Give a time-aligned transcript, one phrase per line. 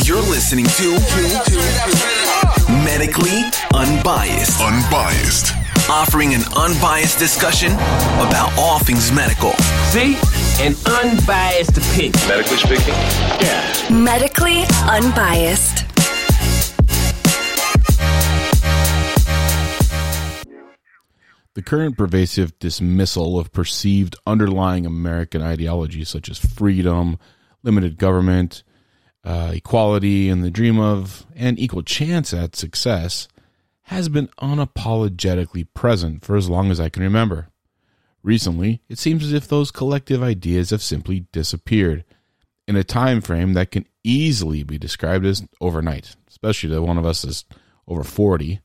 [0.00, 0.90] You're listening to
[2.84, 3.44] Medically
[3.74, 5.52] Unbiased, Unbiased.
[5.88, 9.52] offering an unbiased discussion about all things medical.
[9.92, 10.16] See?
[10.60, 12.12] An unbiased opinion.
[12.26, 12.94] Medically speaking?
[13.40, 13.90] Yeah.
[13.90, 15.84] Medically unbiased.
[21.54, 27.18] The current pervasive dismissal of perceived underlying American ideologies such as freedom,
[27.62, 28.62] limited government,
[29.24, 33.28] uh, equality, and the dream of and equal chance at success
[33.82, 37.48] has been unapologetically present for as long as I can remember.
[38.22, 42.04] Recently, it seems as if those collective ideas have simply disappeared
[42.68, 47.04] in a time frame that can easily be described as overnight, especially to one of
[47.04, 47.44] us is
[47.88, 48.60] over 40.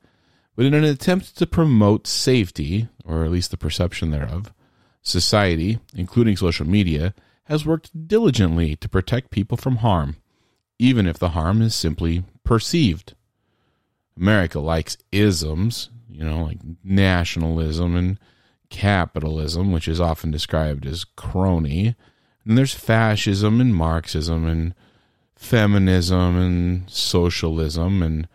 [0.56, 4.54] But in an attempt to promote safety, or at least the perception thereof,
[5.02, 7.14] society, including social media,
[7.46, 10.18] has worked diligently to protect people from harm,
[10.80, 13.14] even if the harm is simply perceived.
[14.18, 18.20] America likes isms, you know, like nationalism and
[18.70, 21.96] capitalism, which is often described as crony.
[22.46, 24.74] And there's fascism and Marxism and
[25.36, 28.28] feminism and socialism and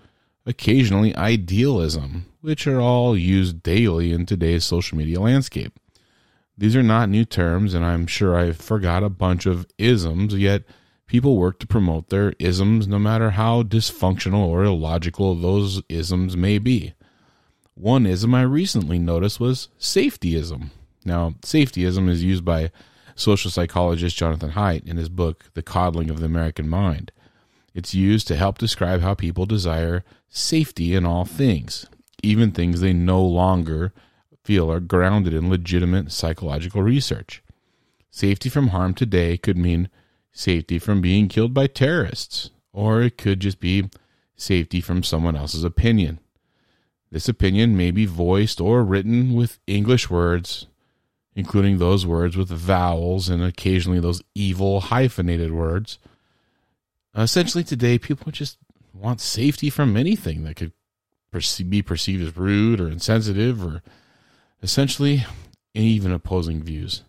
[0.46, 5.78] occasionally idealism, which are all used daily in today's social media landscape.
[6.56, 10.62] These are not new terms, and I'm sure I forgot a bunch of isms, yet
[11.12, 16.56] people work to promote their isms no matter how dysfunctional or illogical those isms may
[16.56, 16.94] be.
[17.74, 20.70] One ism I recently noticed was safetyism.
[21.04, 22.70] Now, safetyism is used by
[23.14, 27.12] social psychologist Jonathan Haidt in his book, The Coddling of the American Mind.
[27.74, 31.84] It's used to help describe how people desire safety in all things,
[32.22, 33.92] even things they no longer
[34.44, 37.42] feel are grounded in legitimate psychological research.
[38.10, 39.91] Safety from harm today could mean
[40.33, 43.91] safety from being killed by terrorists, or it could just be
[44.34, 46.19] safety from someone else's opinion.
[47.10, 50.66] This opinion may be voiced or written with English words,
[51.34, 55.98] including those words with vowels and occasionally those evil hyphenated words.
[57.14, 58.56] Essentially, today, people just
[58.94, 60.72] want safety from anything that could
[61.69, 63.82] be perceived as rude or insensitive or
[64.62, 65.25] essentially
[65.75, 67.03] even opposing views.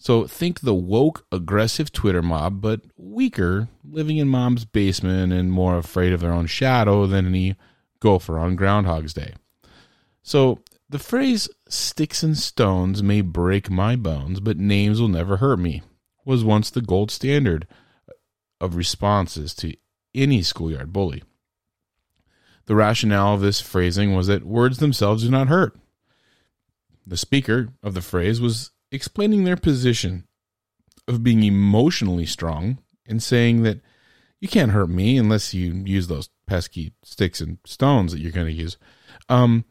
[0.00, 5.76] So think the woke, aggressive Twitter mob, but weaker, living in mom's basement and more
[5.76, 7.54] afraid of their own shadow than any
[8.00, 9.34] gopher on Groundhog's Day.
[10.22, 15.58] So the phrase sticks and stones may break my bones, but names will never hurt
[15.58, 15.82] me
[16.24, 17.66] was once the gold standard
[18.58, 19.74] of responses to
[20.14, 21.22] any schoolyard bully.
[22.64, 25.76] The rationale of this phrasing was that words themselves do not hurt.
[27.06, 30.26] The speaker of the phrase was explaining their position
[31.06, 33.80] of being emotionally strong and saying that
[34.40, 38.46] you can't hurt me unless you use those pesky sticks and stones that you're going
[38.46, 38.76] to use.
[39.28, 39.64] Um,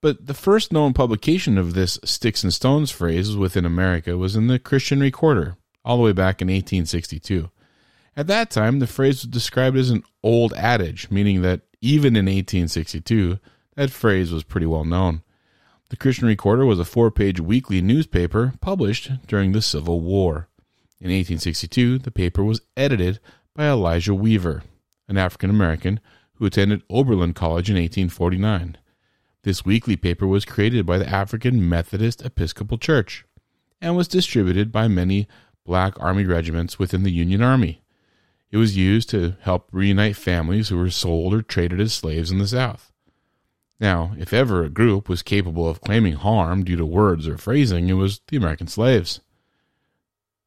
[0.00, 4.46] but the first known publication of this sticks and stones phrase within America was in
[4.46, 7.50] the Christian Recorder, all the way back in 1862.
[8.16, 12.26] At that time, the phrase was described as an old adage, meaning that even in
[12.26, 13.38] 1862,
[13.74, 15.22] that phrase was pretty well known.
[15.88, 20.48] The Christian Recorder was a four page weekly newspaper published during the Civil War.
[21.00, 23.20] In 1862, the paper was edited
[23.54, 24.64] by Elijah Weaver,
[25.06, 26.00] an African American
[26.34, 28.78] who attended Oberlin College in 1849.
[29.44, 33.24] This weekly paper was created by the African Methodist Episcopal Church
[33.80, 35.28] and was distributed by many
[35.64, 37.84] black Army regiments within the Union Army.
[38.50, 42.38] It was used to help reunite families who were sold or traded as slaves in
[42.38, 42.92] the South.
[43.78, 47.88] Now, if ever a group was capable of claiming harm due to words or phrasing,
[47.88, 49.20] it was the American slaves.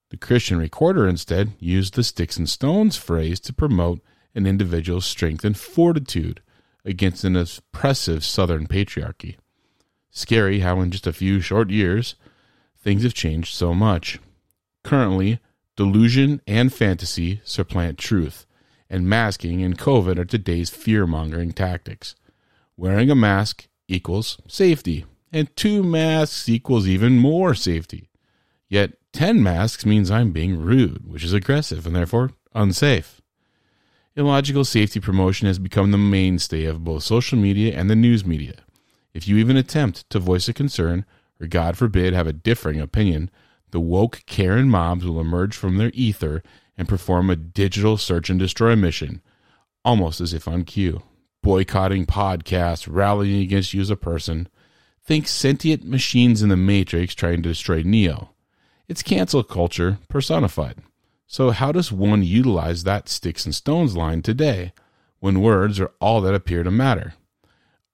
[0.10, 4.02] The Christian recorder instead used the sticks and stones phrase to promote
[4.34, 6.42] an individual's strength and fortitude
[6.84, 9.36] against an oppressive Southern patriarchy.
[10.10, 12.16] Scary how, in just a few short years,
[12.82, 14.18] things have changed so much.
[14.84, 15.40] Currently,
[15.76, 18.48] delusion and fantasy supplant truth,
[18.90, 22.16] and masking and COVID are today's fear mongering tactics.
[22.80, 25.04] Wearing a mask equals safety,
[25.34, 28.10] and two masks equals even more safety.
[28.70, 33.20] Yet, 10 masks means I'm being rude, which is aggressive and therefore unsafe.
[34.16, 38.64] Illogical safety promotion has become the mainstay of both social media and the news media.
[39.14, 41.06] If you even attempt to voice a concern,
[41.42, 43.30] or God forbid, have a differing opinion,
[43.72, 46.42] the woke Karen mobs will emerge from their ether
[46.78, 49.22] and perform a digital search and destroy mission,
[49.84, 51.04] almost as if on cue.
[51.42, 54.48] Boycotting podcasts, rallying against you as a person.
[55.04, 58.30] Think sentient machines in the Matrix trying to destroy Neo.
[58.88, 60.78] It's cancel culture personified.
[61.28, 64.74] So, how does one utilize that sticks and stones line today
[65.20, 67.14] when words are all that appear to matter?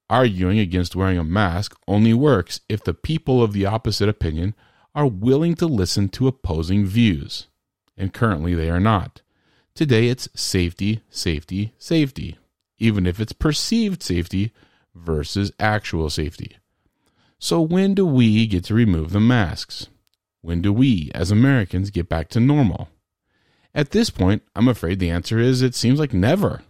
[0.10, 4.56] Arguing against wearing a mask only works if the people of the opposite opinion
[4.94, 7.48] are willing to listen to opposing views,
[7.98, 9.22] and currently they are not.
[9.74, 12.38] Today it's safety, safety, safety,
[12.78, 14.52] even if it's perceived safety
[14.94, 16.58] versus actual safety.
[17.40, 19.88] So, when do we get to remove the masks?
[20.42, 22.90] When do we, as Americans, get back to normal?
[23.74, 26.62] At this point, I'm afraid the answer is it seems like never.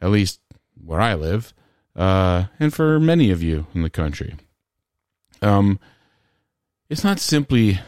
[0.00, 0.40] At least
[0.82, 1.52] where I live,
[1.94, 4.36] uh, and for many of you in the country.
[5.42, 5.78] Um,
[6.88, 7.80] it's not simply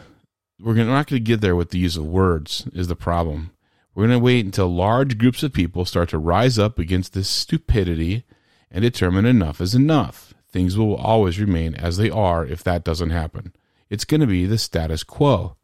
[0.59, 3.51] we're, we're not going to get there with the use of words is the problem.
[3.99, 7.27] We're going to wait until large groups of people start to rise up against this
[7.27, 8.23] stupidity
[8.71, 10.33] and determine enough is enough.
[10.49, 13.53] Things will always remain as they are if that doesn't happen.
[13.89, 15.57] It's going to be the status quo.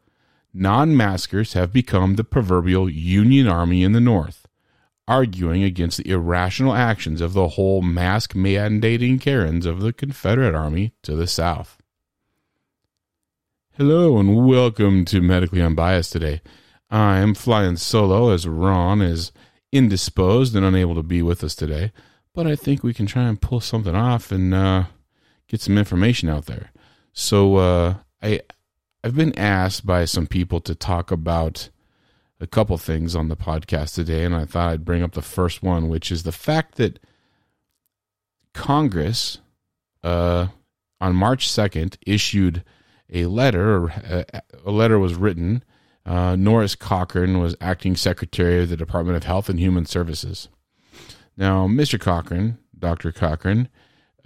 [0.53, 4.45] Non maskers have become the proverbial Union Army in the North,
[5.07, 10.91] arguing against the irrational actions of the whole mask mandating Karens of the Confederate Army
[11.03, 11.77] to the South.
[13.77, 16.41] Hello and welcome to Medically Unbiased today.
[16.89, 19.31] I am flying solo as Ron is
[19.71, 21.91] indisposed and unable to be with us today,
[22.33, 24.83] but I think we can try and pull something off and uh,
[25.47, 26.71] get some information out there.
[27.13, 28.41] So uh, I
[29.03, 31.69] I've been asked by some people to talk about
[32.39, 35.63] a couple things on the podcast today, and I thought I'd bring up the first
[35.63, 36.99] one, which is the fact that
[38.53, 39.39] Congress
[40.03, 40.47] uh,
[40.99, 42.63] on March second issued
[43.11, 44.25] a letter, a,
[44.65, 45.63] a letter was written.
[46.05, 50.49] Uh, Norris Cochran was acting secretary of the Department of Health and Human Services.
[51.35, 51.99] Now, Mr.
[51.99, 53.11] Cochran, Dr.
[53.11, 53.69] Cochran,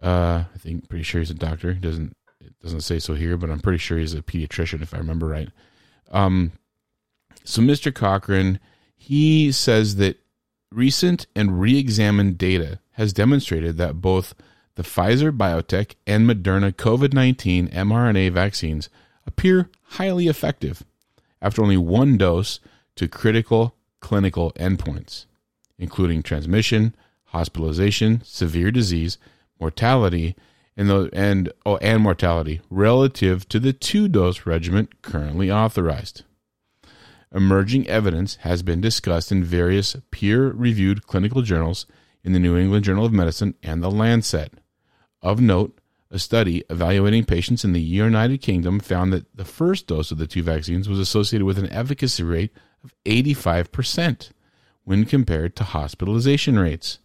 [0.02, 1.74] uh, I think pretty sure he's a doctor.
[1.74, 4.94] He doesn't it doesn't say so here, but I'm pretty sure he's a pediatrician if
[4.94, 5.50] I remember right.
[6.12, 6.54] Um,
[7.44, 7.94] so Mr.
[7.94, 8.60] Cochran,
[8.96, 10.20] he says that
[10.72, 14.34] recent and re-examined data has demonstrated that both
[14.76, 18.90] the Pfizer BioNTech and Moderna COVID 19 mRNA vaccines
[19.26, 20.84] appear highly effective
[21.42, 22.60] after only one dose
[22.96, 25.26] to critical clinical endpoints,
[25.78, 26.96] including transmission,
[27.26, 29.18] hospitalization, severe disease,
[29.60, 30.36] mortality,
[30.76, 36.24] and, the, and, oh, and mortality relative to the two dose regimen currently authorized.
[37.34, 41.86] Emerging evidence has been discussed in various peer reviewed clinical journals
[42.24, 44.54] in the New England Journal of Medicine and the Lancet.
[45.22, 45.80] Of note,
[46.12, 50.28] a study evaluating patients in the United Kingdom found that the first dose of the
[50.28, 52.52] two vaccines was associated with an efficacy rate
[52.84, 54.32] of 85%
[54.84, 57.00] when compared to hospitalization rates.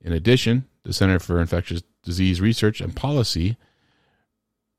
[0.00, 3.56] In addition, the Center for Infectious Disease Research and Policy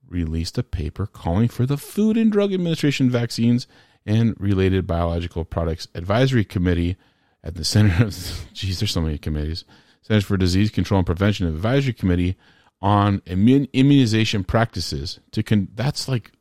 [0.08, 3.68] released a paper calling for the Food and Drug Administration vaccines
[4.06, 6.96] and related biological products advisory committee
[7.44, 9.66] at the Center of geez, there's so many committees.
[10.02, 12.38] Centers for Disease Control and Prevention Advisory Committee
[12.82, 16.32] on immun- immunization practices to con- that's like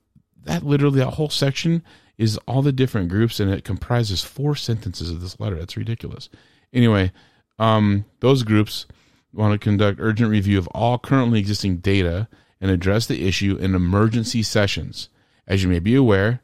[0.44, 1.83] that literally that whole section
[2.19, 5.59] is all the different groups and it comprises four sentences of this letter.
[5.59, 6.29] That's ridiculous.
[6.73, 7.12] Anyway
[7.59, 8.87] um, those groups
[9.33, 12.29] want to conduct urgent review of all currently existing data
[12.61, 15.09] and address the issue in emergency sessions.
[15.47, 16.41] As you may be aware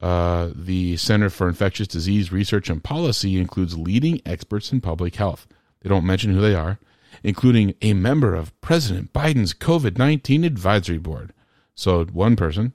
[0.00, 5.46] uh, the center for infectious disease research and policy includes leading experts in public health.
[5.80, 6.78] They don't mention who they are
[7.22, 11.32] including a member of President Biden's COVID 19 advisory board.
[11.74, 12.72] So, one person,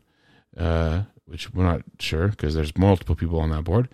[0.57, 3.89] uh, which we're not sure because there's multiple people on that board.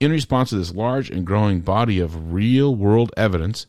[0.00, 3.66] In response to this large and growing body of real world evidence,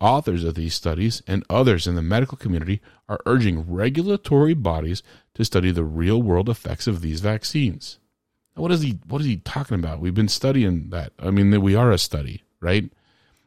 [0.00, 5.02] authors of these studies and others in the medical community are urging regulatory bodies
[5.34, 7.98] to study the real world effects of these vaccines.
[8.54, 10.00] What is he what is he talking about?
[10.00, 11.12] We've been studying that.
[11.18, 12.90] I mean, we are a study, right?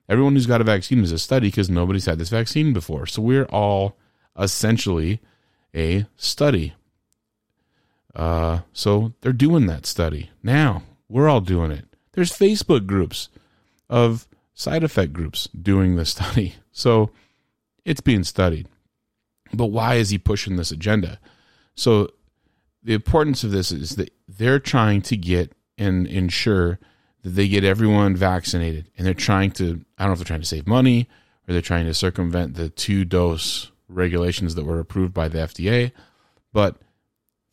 [0.10, 3.06] Everyone who's got a vaccine is a study because nobody's had this vaccine before.
[3.06, 3.98] So we're all
[4.40, 5.20] essentially
[5.76, 6.74] a study.
[8.16, 10.84] Uh, so they're doing that study now.
[11.10, 11.86] We're all doing it.
[12.14, 13.30] There's Facebook groups
[13.90, 16.56] of side effect groups doing the study.
[16.78, 17.10] So
[17.86, 18.68] it's being studied.
[19.52, 21.20] But why is he pushing this agenda?
[21.74, 22.12] So
[22.84, 26.78] the importance of this is that they're trying to get and ensure
[27.28, 30.40] that they get everyone vaccinated and they're trying to I don't know if they're trying
[30.40, 31.10] to save money
[31.48, 35.92] or they're trying to circumvent the two dose regulations that were approved by the FDA.
[36.54, 36.78] But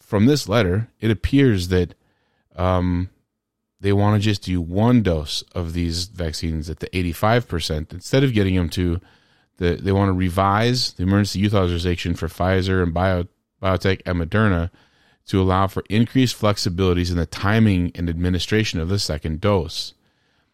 [0.00, 1.95] from this letter, it appears that
[2.54, 3.11] um,
[3.81, 8.33] they want to just do one dose of these vaccines at the 85% instead of
[8.33, 9.00] getting them to
[9.57, 13.25] the, they want to revise the emergency use authorization for Pfizer and Bio,
[13.61, 14.71] BioNTech and Moderna
[15.26, 19.95] to allow for increased flexibilities in the timing and administration of the second dose.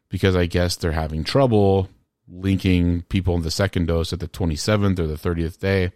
[0.08, 1.88] Because I guess they're having trouble
[2.28, 5.90] linking people in the second dose at the 27th or the 30th day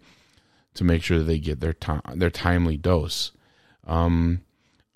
[0.73, 3.31] to make sure that they get their time, their timely dose.
[3.87, 4.41] Um,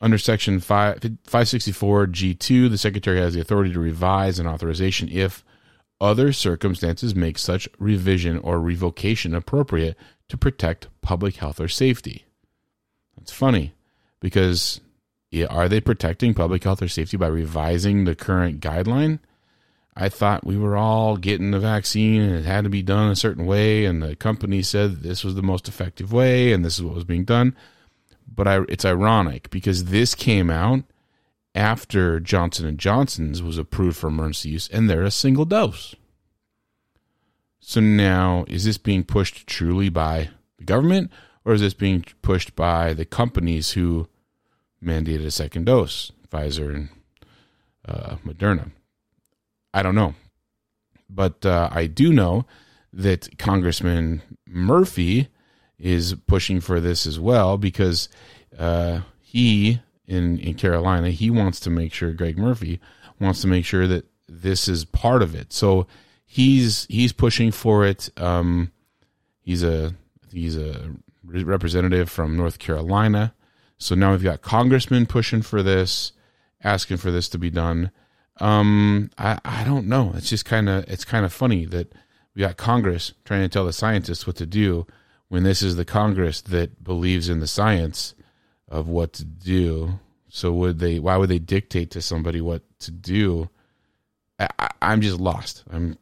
[0.01, 5.43] under Section 5, 564 G2, the Secretary has the authority to revise an authorization if
[6.01, 9.97] other circumstances make such revision or revocation appropriate
[10.29, 12.25] to protect public health or safety.
[13.19, 13.73] That's funny
[14.19, 14.81] because
[15.49, 19.19] are they protecting public health or safety by revising the current guideline?
[19.95, 23.17] I thought we were all getting the vaccine and it had to be done a
[23.17, 26.83] certain way, and the company said this was the most effective way and this is
[26.83, 27.55] what was being done.
[28.33, 30.83] But I, it's ironic because this came out
[31.53, 35.95] after Johnson and Johnson's was approved for emergency use, and they're a single dose.
[37.59, 41.11] So now, is this being pushed truly by the government,
[41.45, 44.07] or is this being pushed by the companies who
[44.83, 46.89] mandated a second dose, Pfizer and
[47.87, 48.71] uh, Moderna?
[49.73, 50.15] I don't know,
[51.09, 52.45] but uh, I do know
[52.91, 55.29] that Congressman Murphy
[55.77, 58.09] is pushing for this as well because
[58.57, 62.79] uh, he in in Carolina he wants to make sure Greg Murphy
[63.19, 65.53] wants to make sure that this is part of it.
[65.53, 65.87] So
[66.25, 68.09] he's he's pushing for it.
[68.17, 68.71] Um,
[69.41, 69.93] he's a
[70.31, 70.91] he's a
[71.29, 73.33] representative from North Carolina.
[73.77, 76.11] So now we've got congressmen pushing for this,
[76.63, 77.91] asking for this to be done.
[78.37, 80.13] Um, I I don't know.
[80.15, 81.93] It's just kind of it's kind of funny that
[82.35, 84.87] we got Congress trying to tell the scientists what to do
[85.27, 88.15] when this is the Congress that believes in the science
[88.67, 89.99] of what to do.
[90.29, 90.99] So would they?
[90.99, 93.49] Why would they dictate to somebody what to do?
[94.39, 95.63] I, am just lost.
[95.69, 95.97] I'm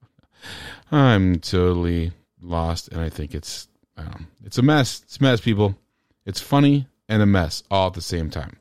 [0.90, 5.02] I'm totally lost, and I think it's um, it's a mess.
[5.04, 5.76] It's a mess, people.
[6.24, 8.56] It's funny and a mess all at the same time.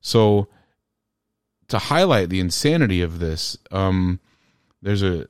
[0.00, 0.48] So
[1.68, 4.20] to highlight the insanity of this, um,
[4.82, 5.26] there's a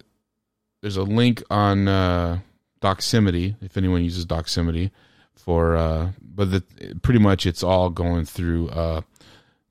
[0.80, 2.38] there's a link on uh,
[2.80, 4.90] Doximity, if anyone uses Doximity
[5.34, 6.62] for, uh, but the,
[7.02, 9.02] pretty much it's all going through uh,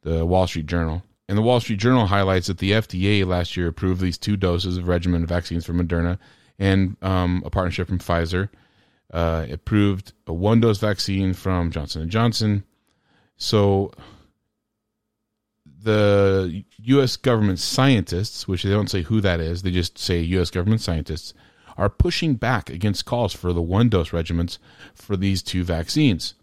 [0.04, 1.04] the Wall Street Journal.
[1.28, 4.78] And the Wall Street Journal highlights that the FDA last year approved these two doses
[4.78, 6.18] of regimen vaccines from Moderna
[6.58, 8.50] and um, a partnership from Pfizer.
[9.12, 12.64] Uh, approved a one dose vaccine from Johnson and Johnson.
[13.38, 13.92] So
[15.82, 17.16] the U.S.
[17.16, 20.52] government scientists, which they don't say who that is, they just say U.S.
[20.52, 21.34] government scientists,
[21.78, 24.58] are pushing back against calls for the one dose regimens
[24.94, 26.36] for these two vaccines,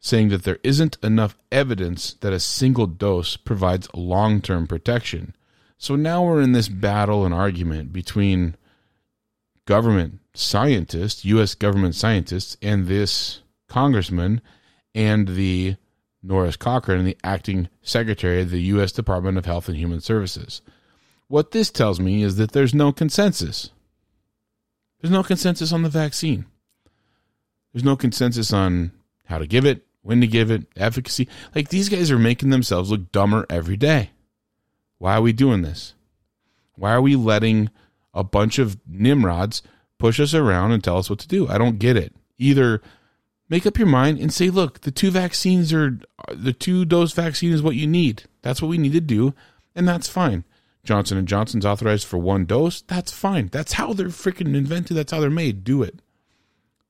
[0.00, 5.34] saying that there isn't enough evidence that a single dose provides long term protection.
[5.78, 8.56] So now we're in this battle and argument between
[9.66, 11.54] government scientists, U.S.
[11.54, 14.40] government scientists, and this congressman
[14.94, 15.76] and the
[16.22, 18.92] Norris Cochran, the acting secretary of the U.S.
[18.92, 20.62] Department of Health and Human Services.
[21.28, 23.70] What this tells me is that there's no consensus.
[25.00, 26.46] There's no consensus on the vaccine.
[27.72, 28.92] There's no consensus on
[29.24, 31.28] how to give it, when to give it, efficacy.
[31.54, 34.10] Like these guys are making themselves look dumber every day.
[34.98, 35.94] Why are we doing this?
[36.74, 37.70] Why are we letting
[38.14, 39.62] a bunch of nimrods
[39.98, 41.48] push us around and tell us what to do?
[41.48, 42.14] I don't get it.
[42.38, 42.82] Either
[43.48, 45.98] make up your mind and say, look, the two vaccines are
[46.32, 48.24] the two dose vaccine is what you need.
[48.42, 49.34] That's what we need to do,
[49.74, 50.44] and that's fine.
[50.84, 53.48] Johnson and Johnson's authorized for one dose, that's fine.
[53.52, 54.96] That's how they're freaking invented.
[54.96, 55.62] That's how they're made.
[55.62, 56.00] Do it.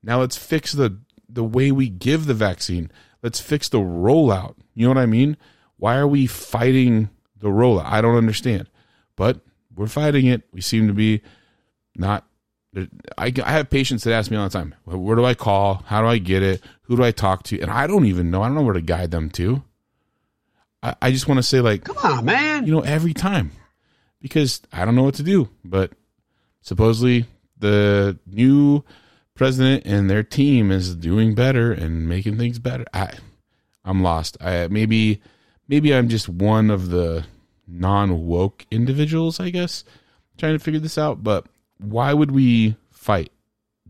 [0.03, 0.99] Now let's fix the
[1.29, 2.91] the way we give the vaccine.
[3.23, 4.57] Let's fix the rollout.
[4.75, 5.37] You know what I mean?
[5.77, 7.87] Why are we fighting the rollout?
[7.87, 8.69] I don't understand.
[9.17, 9.41] But
[9.75, 10.43] we're fighting it.
[10.53, 11.23] We seem to be
[11.97, 12.27] not
[13.19, 15.83] I, I have patients that ask me all the time, where do I call?
[15.87, 16.63] How do I get it?
[16.83, 17.61] Who do I talk to?
[17.61, 18.43] And I don't even know.
[18.43, 19.63] I don't know where to guide them to.
[20.83, 22.67] I, I just want to say, like, come on, man.
[22.67, 23.53] You know, every time
[24.23, 25.51] because I don't know what to do.
[25.65, 25.93] But
[26.63, 27.27] supposedly
[27.59, 28.85] the new
[29.35, 32.87] president and their team is doing better and making things better.
[32.95, 33.13] I
[33.85, 34.39] I'm lost.
[34.41, 35.21] I maybe
[35.69, 37.25] maybe I'm just one of the
[37.67, 39.85] non woke individuals, I guess,
[40.39, 41.23] trying to figure this out.
[41.23, 41.47] But
[41.79, 43.33] why would we fight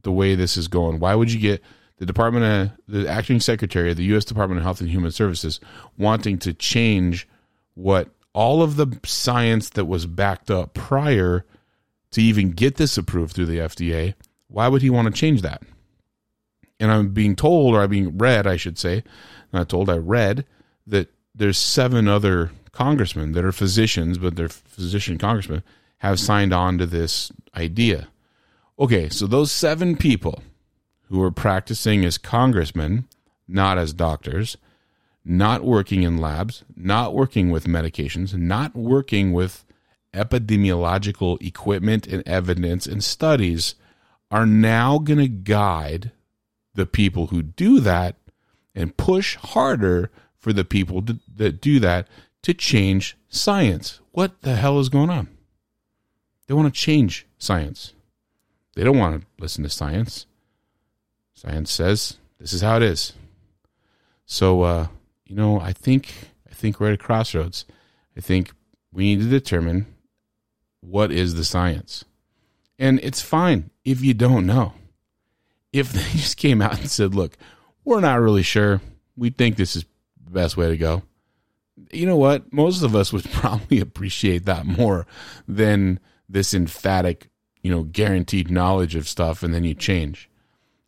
[0.03, 0.99] the way this is going?
[0.99, 1.63] Why would you get
[1.99, 4.25] the Department of the acting secretary of the U.S.
[4.25, 5.61] Department of Health and Human Services
[5.97, 7.29] wanting to change
[7.75, 11.45] what all of the science that was backed up prior
[12.11, 14.15] to even get this approved through the FDA,
[14.49, 15.63] why would he want to change that?
[16.81, 19.05] And I'm being told, or I'm being read, I should say,
[19.53, 20.45] not told, I read
[20.87, 25.63] that there's seven other congressmen that are physicians, but they're physician congressmen,
[25.99, 28.09] have signed on to this idea.
[28.79, 30.43] Okay, so those seven people
[31.09, 33.07] who are practicing as congressmen,
[33.47, 34.57] not as doctors,
[35.25, 39.65] not working in labs, not working with medications, not working with
[40.13, 43.75] epidemiological equipment and evidence and studies
[44.31, 46.11] are now going to guide
[46.75, 48.17] the people who do that
[48.75, 51.03] and push harder for the people
[51.37, 52.09] that do that
[52.43, 54.01] to change science.
[54.11, 55.29] What the hell is going on?
[56.47, 57.95] They want to change science.
[58.75, 60.27] They don't want to listen to science.
[61.35, 63.13] Science says this is how it is.
[64.27, 64.87] So, uh,
[65.27, 66.13] you know, I think
[66.51, 67.65] I think we're at a crossroads.
[68.17, 68.53] I think
[68.93, 69.87] we need to determine
[70.81, 72.05] what is the science.
[72.79, 74.75] And it's fine if you don't know.
[75.73, 77.37] If they just came out and said, look,
[77.85, 78.81] we're not really sure.
[79.17, 79.85] We think this is
[80.25, 81.03] the best way to go.
[81.91, 82.53] You know what?
[82.53, 85.07] Most of us would probably appreciate that more
[85.49, 87.29] than this emphatic,
[87.63, 90.31] you know, guaranteed knowledge of stuff and then you change.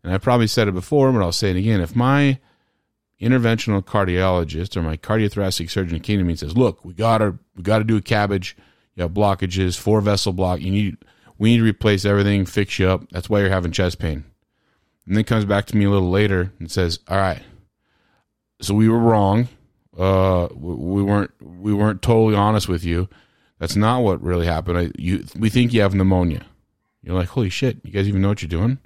[0.03, 1.81] And I probably said it before, but I'll say it again.
[1.81, 2.39] If my
[3.21, 7.63] interventional cardiologist or my cardiothoracic surgeon came to me and says, "Look, we gotta we
[7.63, 8.57] gotta do a cabbage.
[8.95, 10.61] You have blockages, four vessel block.
[10.61, 10.97] You need
[11.39, 13.09] we need to replace everything, fix you up.
[13.11, 14.25] That's why you're having chest pain."
[15.07, 17.43] And then comes back to me a little later and says, "All right,
[18.61, 19.49] so we were wrong.
[19.99, 23.09] Uh, we weren't we weren't totally honest with you.
[23.59, 24.79] That's not what really happened.
[24.79, 26.45] I, you we think you have pneumonia.
[27.03, 27.79] You're like, holy shit!
[27.85, 28.79] You guys even know what you're doing?"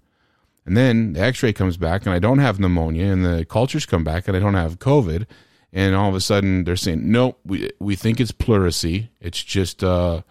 [0.69, 3.87] And then the x ray comes back and I don't have pneumonia, and the cultures
[3.87, 5.27] come back and I don't have COVID.
[5.73, 9.09] And all of a sudden they're saying, nope, we, we think it's pleurisy.
[9.21, 10.23] It's just, uh,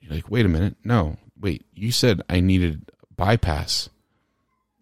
[0.00, 0.76] you're like, wait a minute.
[0.84, 3.88] No, wait, you said I needed bypass.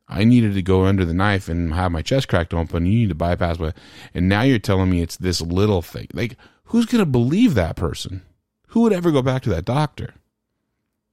[0.08, 2.86] I needed to go under the knife and have my chest cracked open.
[2.86, 3.58] You need to bypass.
[3.58, 3.76] But
[4.14, 6.08] and now you're telling me it's this little thing.
[6.14, 8.22] Like, who's going to believe that person?
[8.68, 10.14] Who would ever go back to that doctor?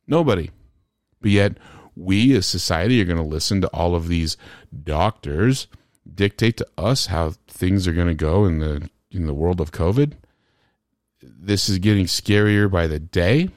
[0.07, 0.51] Nobody.
[1.21, 1.57] But yet,
[1.95, 4.37] we as society are going to listen to all of these
[4.83, 5.67] doctors
[6.13, 9.71] dictate to us how things are going to go in the in the world of
[9.71, 10.13] COVID.
[11.21, 13.49] This is getting scarier by the day.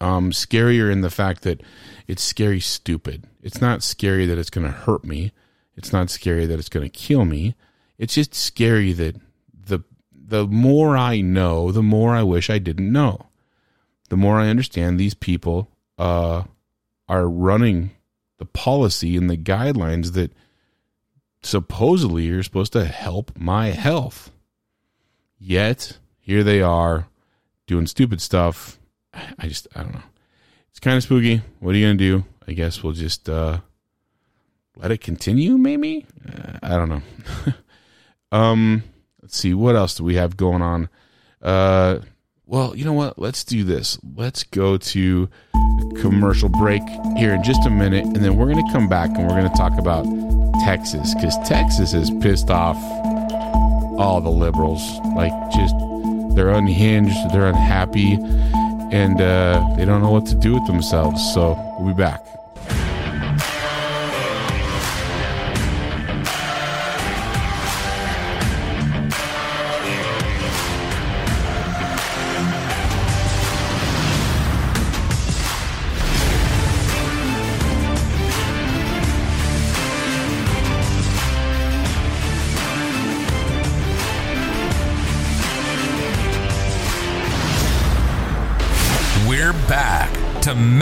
[0.00, 1.62] Um, scarier in the fact that
[2.06, 3.26] it's scary stupid.
[3.42, 5.32] It's not scary that it's going to hurt me.
[5.76, 7.54] It's not scary that it's going to kill me.
[7.98, 9.16] It's just scary that
[9.52, 9.80] the
[10.12, 13.26] the more I know, the more I wish I didn't know.
[14.08, 16.44] The more I understand these people uh,
[17.08, 17.90] are running
[18.38, 20.32] the policy and the guidelines that
[21.42, 24.30] supposedly are supposed to help my health.
[25.38, 27.08] Yet, here they are
[27.66, 28.78] doing stupid stuff.
[29.12, 30.02] I just, I don't know.
[30.70, 31.42] It's kind of spooky.
[31.60, 32.24] What are you going to do?
[32.46, 33.58] I guess we'll just uh,
[34.76, 36.06] let it continue, maybe?
[36.26, 37.02] Uh, I don't know.
[38.32, 38.82] um,
[39.20, 39.54] let's see.
[39.54, 40.88] What else do we have going on?
[41.40, 42.00] Uh,
[42.46, 43.18] well, you know what?
[43.18, 43.98] Let's do this.
[44.16, 45.28] Let's go to
[46.00, 46.82] commercial break
[47.16, 49.50] here in just a minute, and then we're going to come back and we're going
[49.50, 50.04] to talk about
[50.64, 52.76] Texas because Texas is pissed off
[53.98, 54.82] all the liberals.
[55.14, 55.74] Like, just
[56.34, 58.14] they're unhinged, they're unhappy,
[58.92, 61.22] and uh, they don't know what to do with themselves.
[61.32, 62.41] So we'll be back.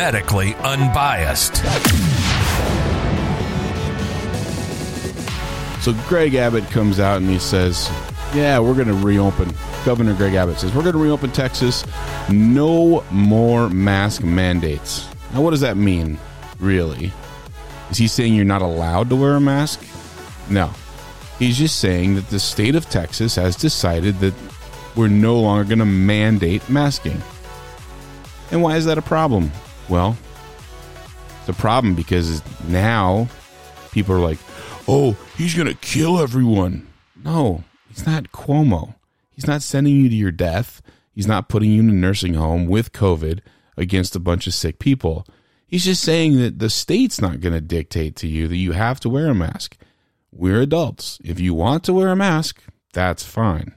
[0.00, 1.56] Medically Unbiased.
[5.82, 7.90] So Greg Abbott comes out and he says,
[8.34, 9.52] "Yeah, we're going to reopen."
[9.84, 11.84] Governor Greg Abbott says, "We're going to reopen Texas.
[12.30, 16.18] No more mask mandates." Now, what does that mean,
[16.58, 17.12] really?
[17.90, 19.82] Is he saying you're not allowed to wear a mask?
[20.48, 20.70] No.
[21.38, 24.32] He's just saying that the state of Texas has decided that
[24.96, 27.22] we're no longer going to mandate masking.
[28.50, 29.52] And why is that a problem?
[29.90, 30.16] Well,
[31.40, 33.28] it's a problem because now
[33.90, 34.38] people are like,
[34.86, 36.86] oh, he's going to kill everyone.
[37.24, 38.94] No, he's not Cuomo.
[39.32, 40.80] He's not sending you to your death.
[41.12, 43.40] He's not putting you in a nursing home with COVID
[43.76, 45.26] against a bunch of sick people.
[45.66, 49.00] He's just saying that the state's not going to dictate to you that you have
[49.00, 49.76] to wear a mask.
[50.30, 51.18] We're adults.
[51.24, 53.76] If you want to wear a mask, that's fine.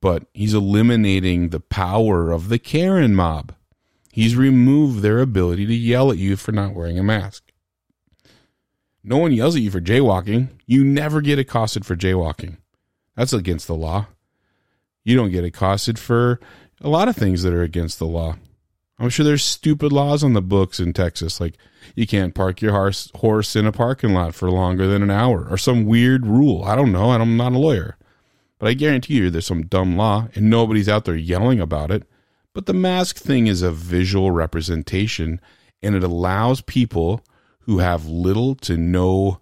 [0.00, 3.54] But he's eliminating the power of the Karen mob.
[4.20, 7.42] He's removed their ability to yell at you for not wearing a mask.
[9.02, 10.50] No one yells at you for jaywalking.
[10.66, 12.58] You never get accosted for jaywalking.
[13.16, 14.08] That's against the law.
[15.04, 16.38] You don't get accosted for
[16.82, 18.36] a lot of things that are against the law.
[18.98, 21.54] I'm sure there's stupid laws on the books in Texas, like
[21.94, 22.72] you can't park your
[23.14, 26.62] horse, in a parking lot for longer than an hour, or some weird rule.
[26.62, 27.10] I don't know.
[27.12, 27.96] I'm not a lawyer,
[28.58, 32.02] but I guarantee you there's some dumb law, and nobody's out there yelling about it.
[32.52, 35.40] But the mask thing is a visual representation,
[35.82, 37.24] and it allows people
[37.60, 39.38] who have little to no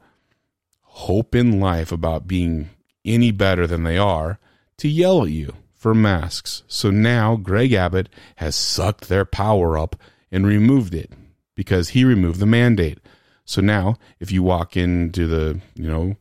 [0.83, 2.71] hope in life about being
[3.05, 4.39] any better than they are
[4.79, 6.63] to yell at you for masks.
[6.67, 9.97] So now Greg Abbott has sucked their power up
[10.31, 11.13] and removed it
[11.55, 12.99] because he removed the mandate.
[13.45, 16.17] So now if you walk into the, you know,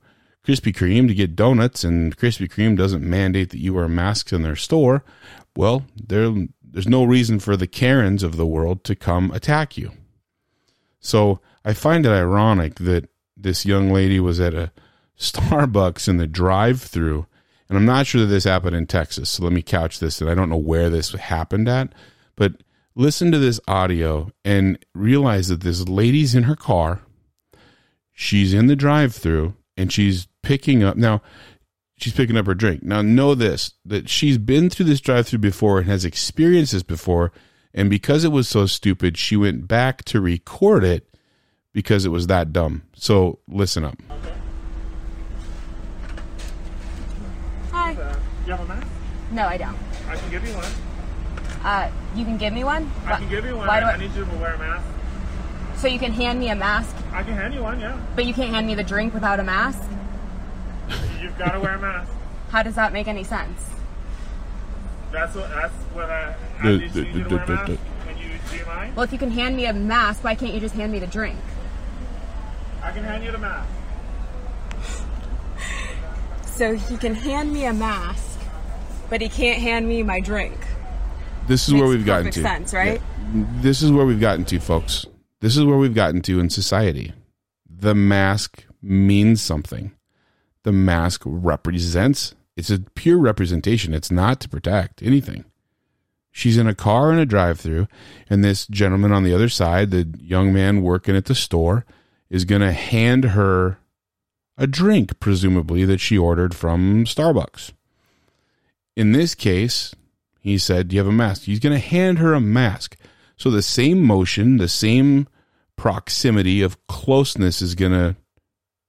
[0.46, 4.44] Krispy Kreme to get donuts and Krispy Kreme doesn't mandate that you wear masks in
[4.44, 5.04] their store,
[5.58, 6.34] well, there
[6.72, 9.92] there's no reason for the Karens of the world to come attack you.
[11.00, 14.72] So I find it ironic that this young lady was at a
[15.18, 17.26] Starbucks in the drive-through
[17.70, 19.30] and I'm not sure that this happened in Texas.
[19.30, 21.94] So let me couch this and I don't know where this happened at,
[22.36, 22.54] but
[22.96, 27.02] listen to this audio and realize that this lady's in her car.
[28.14, 31.22] She's in the drive through and she's picking up now
[31.98, 32.84] she's picking up her drink.
[32.84, 36.84] Now know this that she's been through this drive through before and has experienced this
[36.84, 37.32] before.
[37.74, 41.08] And because it was so stupid, she went back to record it
[41.74, 42.84] because it was that dumb.
[42.96, 43.98] So listen up.
[47.72, 47.92] Hi.
[48.46, 48.88] You have a mask?
[49.32, 49.78] No, I don't.
[50.08, 50.72] I can give you one.
[51.64, 52.90] Uh, you can give me one.
[53.06, 53.68] I can give you one.
[53.68, 53.98] Why do I, I?
[53.98, 54.88] need you to wear a mask.
[55.76, 58.02] So you can hand me a mask, I can hand you one, yeah.
[58.16, 59.80] but you can't hand me the drink without a mask.
[61.22, 62.12] You've got to wear a mask.
[62.50, 63.62] How does that make any sense?
[65.12, 65.50] That's what.
[65.50, 66.36] That's what I.
[66.60, 68.58] I The- need the- you to the- wear a the- mask the- when you do
[68.58, 68.96] you mind?
[68.96, 71.08] Well, if you can hand me a mask, why can't you just hand me the
[71.08, 71.38] drink?
[72.84, 73.68] I can hand you the mask.
[76.46, 78.40] So he can hand me a mask,
[79.12, 80.58] but he can't hand me my drink.
[81.48, 82.42] This is Makes where we've gotten perfect to.
[82.42, 83.00] sense, right?
[83.36, 83.44] Yeah.
[83.62, 85.06] This is where we've gotten to, folks.
[85.40, 87.14] This is where we've gotten to in society.
[87.70, 89.92] The mask means something.
[90.68, 92.36] The mask represents.
[92.58, 93.94] It's a pure representation.
[93.94, 95.46] It's not to protect anything.
[96.30, 97.88] She's in a car in a drive-through,
[98.30, 101.86] and this gentleman on the other side, the young man working at the store,
[102.30, 103.80] is going to hand her
[104.58, 107.72] a drink, presumably that she ordered from Starbucks.
[108.98, 109.96] In this case,
[110.42, 111.44] he said, Do you have a mask?
[111.44, 112.98] He's going to hand her a mask.
[113.38, 115.30] So the same motion, the same
[115.78, 118.18] proximity of closeness is going to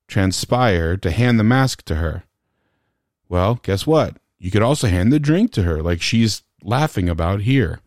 [0.08, 2.24] transpire to hand the mask to her.
[3.28, 4.16] Well, guess what?
[4.38, 7.80] You could also hand the drink to her, like she's laughing about here.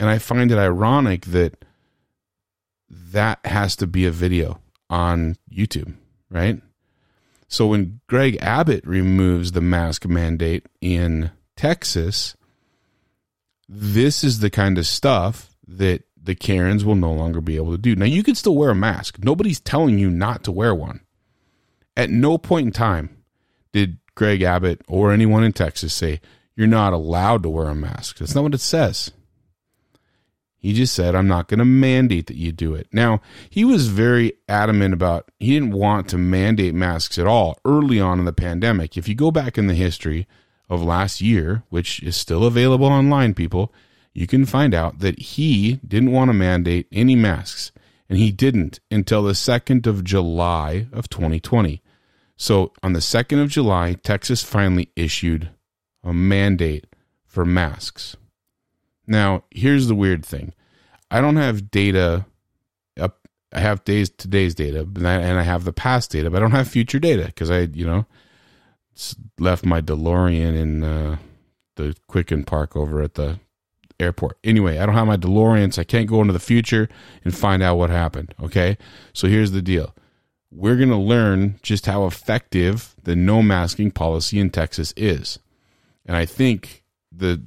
[0.00, 1.64] And I find it ironic that
[2.88, 5.94] that has to be a video on YouTube,
[6.30, 6.60] right?
[7.48, 12.36] So when Greg Abbott removes the mask mandate in Texas,
[13.68, 17.78] this is the kind of stuff that the Karens will no longer be able to
[17.78, 17.94] do.
[17.94, 19.18] Now, you can still wear a mask.
[19.22, 21.00] Nobody's telling you not to wear one.
[21.96, 23.16] At no point in time
[23.72, 26.20] did Greg Abbott or anyone in Texas say,
[26.56, 28.18] you're not allowed to wear a mask.
[28.18, 29.10] That's not what it says.
[30.56, 32.88] He just said, I'm not going to mandate that you do it.
[32.90, 38.00] Now, he was very adamant about, he didn't want to mandate masks at all early
[38.00, 38.96] on in the pandemic.
[38.96, 40.26] If you go back in the history
[40.70, 43.74] of last year, which is still available online, people,
[44.14, 47.70] you can find out that he didn't want to mandate any masks.
[48.08, 51.82] And he didn't until the 2nd of July of 2020.
[52.36, 55.50] So on the 2nd of July, Texas finally issued
[56.02, 56.86] a mandate
[57.26, 58.16] for masks.
[59.06, 60.52] Now, here's the weird thing.
[61.10, 62.26] I don't have data
[63.54, 66.66] I have days today's data and I, have the past data, but I don't have
[66.66, 68.04] future data because I, you know,
[69.38, 71.18] left my DeLorean in uh,
[71.76, 73.38] the Quicken Park over at the
[74.00, 74.38] airport.
[74.42, 76.88] Anyway, I don't have my DeLorean, so I can't go into the future
[77.24, 78.34] and find out what happened.
[78.42, 78.76] Okay,
[79.12, 79.94] so here's the deal:
[80.54, 85.38] we're going to learn just how effective the no masking policy in Texas is,
[86.06, 87.42] and I think the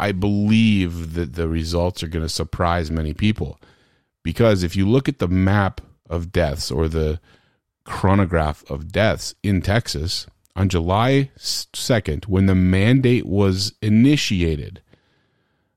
[0.00, 3.60] I, believe that the results are going to surprise many people
[4.24, 7.20] because if you look at the map of deaths or the
[7.84, 14.82] chronograph of deaths in Texas on July 2nd when the mandate was initiated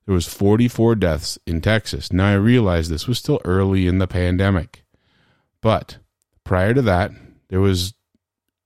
[0.05, 2.11] there was 44 deaths in Texas.
[2.11, 4.83] Now I realize this was still early in the pandemic.
[5.61, 5.99] But
[6.51, 7.11] prior to that,
[7.47, 7.93] there was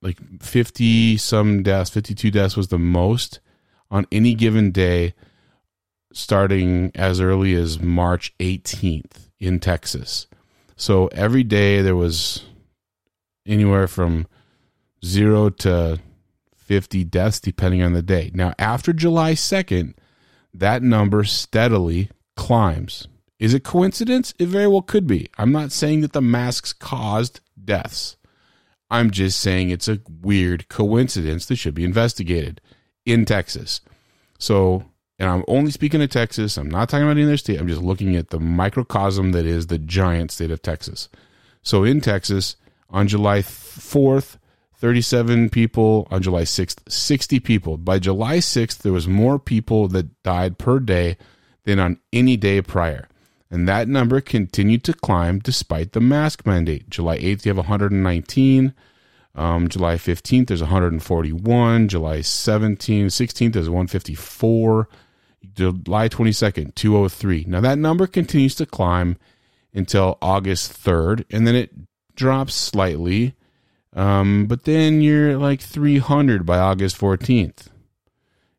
[0.01, 3.39] like 50 some deaths, 52 deaths was the most
[3.91, 5.13] on any given day
[6.11, 10.25] starting as early as March 18th in Texas.
[10.75, 12.43] So every day there was
[13.45, 14.25] anywhere from
[15.05, 15.99] 0 to
[16.55, 18.31] 50 deaths depending on the day.
[18.33, 19.93] Now after July 2nd,
[20.55, 23.07] that number steadily climbs.
[23.37, 24.33] Is it coincidence?
[24.39, 25.29] It very well could be.
[25.37, 28.17] I'm not saying that the masks caused deaths.
[28.89, 32.61] I'm just saying it's a weird coincidence that should be investigated
[33.05, 33.81] in Texas.
[34.37, 34.85] So,
[35.17, 36.57] and I'm only speaking of Texas.
[36.57, 37.59] I'm not talking about any other state.
[37.59, 41.09] I'm just looking at the microcosm that is the giant state of Texas.
[41.61, 42.57] So in Texas,
[42.89, 44.37] on July 4th,
[44.77, 46.07] 37 people.
[46.11, 47.77] On July 6th, 60 people.
[47.77, 51.17] By July 6th, there was more people that died per day
[51.63, 53.07] than on any day prior.
[53.51, 56.89] And that number continued to climb despite the mask mandate.
[56.89, 58.73] July 8th, you have 119.
[59.36, 61.88] Um, July 15th, there's 141.
[61.88, 64.89] July 17th, 16th, there's 154.
[65.53, 67.45] July 22nd, 203.
[67.47, 69.17] Now that number continues to climb
[69.73, 71.71] until August 3rd, and then it
[72.15, 73.36] drops slightly.
[73.93, 77.67] Um, but then you're like 300 by August 14th.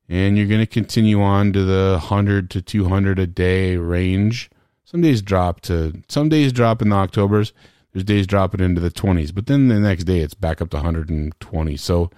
[0.09, 4.49] And you're going to continue on to the 100 to 200 a day range.
[4.87, 7.53] Some days drop to, some days drop in the Octobers.
[7.93, 9.35] There's days dropping into the 20s.
[9.35, 11.77] But then the next day it's back up to 120.
[11.77, 12.09] So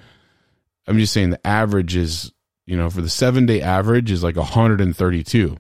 [0.86, 2.30] I'm just saying the average is,
[2.66, 5.56] you know, for the seven day average is like 132.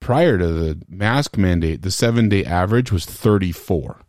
[0.00, 4.00] Prior to the mask mandate, the seven day average was 34.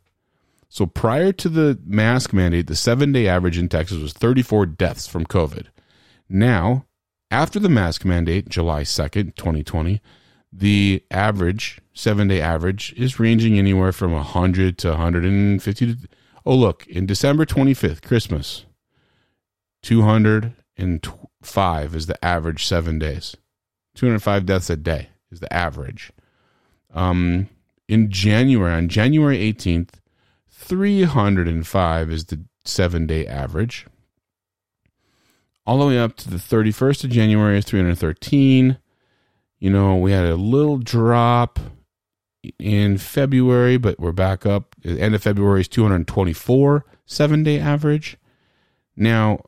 [0.70, 5.06] So prior to the mask mandate, the seven day average in Texas was 34 deaths
[5.06, 5.66] from COVID.
[6.30, 6.86] Now,
[7.30, 10.02] after the mask mandate, July 2nd, 2020,
[10.58, 15.86] the average, seven day average, is ranging anywhere from 100 to 150.
[15.86, 16.08] To,
[16.46, 18.66] oh, look, in December 25th, Christmas,
[19.84, 23.36] 205 is the average seven days.
[23.96, 26.12] 205 deaths a day is the average.
[26.94, 27.50] Um,
[27.88, 30.00] in January, on January 18th,
[30.50, 33.86] 305 is the seven day average.
[35.66, 38.78] All the way up to the 31st of January is 313.
[39.60, 41.60] You know, we had a little drop
[42.60, 44.76] in February, but we're back up.
[44.82, 48.18] The end of February is 224 seven day average.
[48.96, 49.40] Now,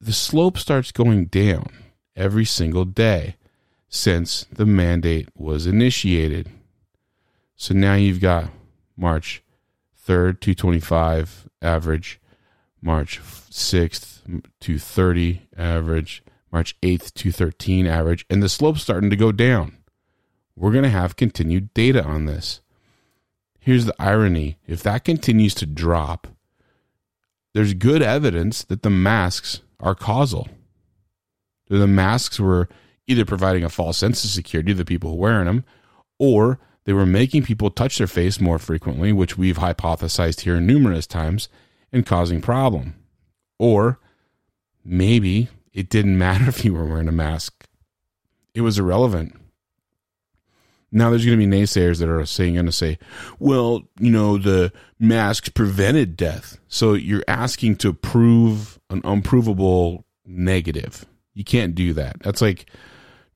[0.00, 1.70] the slope starts going down
[2.16, 3.36] every single day
[3.88, 6.50] since the mandate was initiated.
[7.56, 8.50] So now you've got
[8.96, 9.42] March
[10.06, 12.20] 3rd, 225 average,
[12.80, 14.22] March 6th,
[14.60, 19.78] 230 average, March 8th, to 213 average, and the slope's starting to go down.
[20.54, 22.60] We're going to have continued data on this.
[23.58, 26.28] Here's the irony if that continues to drop,
[27.54, 30.48] there's good evidence that the masks are causal.
[31.68, 32.68] The masks were
[33.06, 35.64] either providing a false sense of security to the people wearing them,
[36.18, 41.06] or they were making people touch their face more frequently, which we've hypothesized here numerous
[41.06, 41.48] times,
[41.92, 42.94] and causing problem.
[43.58, 44.00] Or
[44.84, 47.66] maybe it didn't matter if you were wearing a mask.
[48.54, 49.36] It was irrelevant.
[50.94, 52.98] Now there's going to be naysayers that are saying going to say,
[53.38, 56.58] well, you know, the masks prevented death.
[56.68, 61.06] So you're asking to prove an unprovable negative.
[61.32, 62.16] You can't do that.
[62.20, 62.66] That's like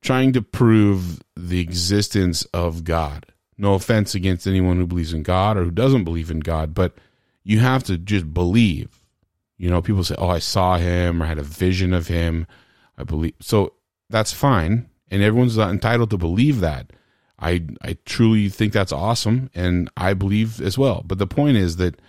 [0.03, 3.27] trying to prove the existence of God.
[3.57, 6.95] No offense against anyone who believes in God or who doesn't believe in God, but
[7.43, 9.01] you have to just believe.
[9.59, 12.47] You know, people say, "Oh, I saw him or had a vision of him."
[12.99, 13.35] I believe.
[13.41, 13.75] So
[14.09, 16.93] that's fine, and everyone's entitled to believe that.
[17.39, 21.03] I I truly think that's awesome, and I believe as well.
[21.07, 22.01] But the point is that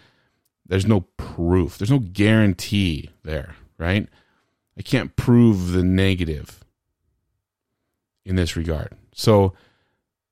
[0.66, 1.78] there's no proof.
[1.78, 4.08] There's no guarantee there, right?
[4.78, 6.64] I can't prove the negative
[8.26, 8.94] in this regard.
[9.14, 9.54] So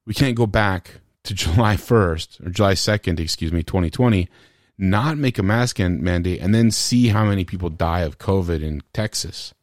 [0.06, 4.30] we can't go back to July 1st or July 2nd, excuse me, 2020,
[4.78, 8.82] not make a mask mandate and then see how many people die of COVID in
[8.94, 9.54] Texas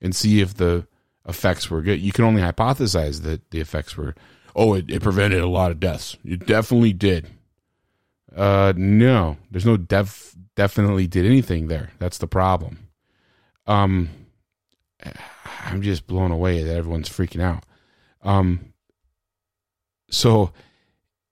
[0.00, 0.86] and see if the
[1.28, 2.00] effects were good.
[2.00, 4.14] You can only hypothesize that the effects were,
[4.56, 6.16] oh, it, it prevented a lot of deaths.
[6.24, 7.28] It definitely did.
[8.34, 11.90] Uh, no, there's no def definitely did anything there.
[11.98, 12.88] That's the problem.
[13.66, 14.10] Um,
[15.64, 17.64] I'm just blown away that everyone's freaking out.
[18.22, 18.72] Um,
[20.10, 20.52] so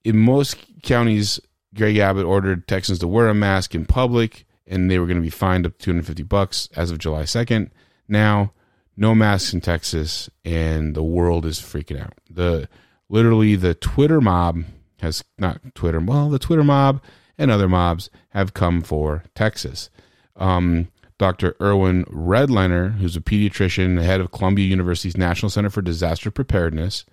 [0.04, 1.40] in most counties,
[1.74, 5.22] Greg Abbott ordered Texans to wear a mask in public, and they were going to
[5.22, 7.70] be fined up to 250 bucks as of July 2nd.
[8.08, 8.52] Now,
[8.96, 12.14] no masks in Texas, and the world is freaking out.
[12.28, 12.68] The
[13.08, 14.64] literally the Twitter mob
[15.00, 16.00] has not Twitter.
[16.00, 17.02] Well, the Twitter mob
[17.38, 19.90] and other mobs have come for Texas.
[20.36, 21.54] Um, Dr.
[21.60, 27.04] Irwin Redlener, who's a pediatrician, head of Columbia University's National Center for Disaster Preparedness,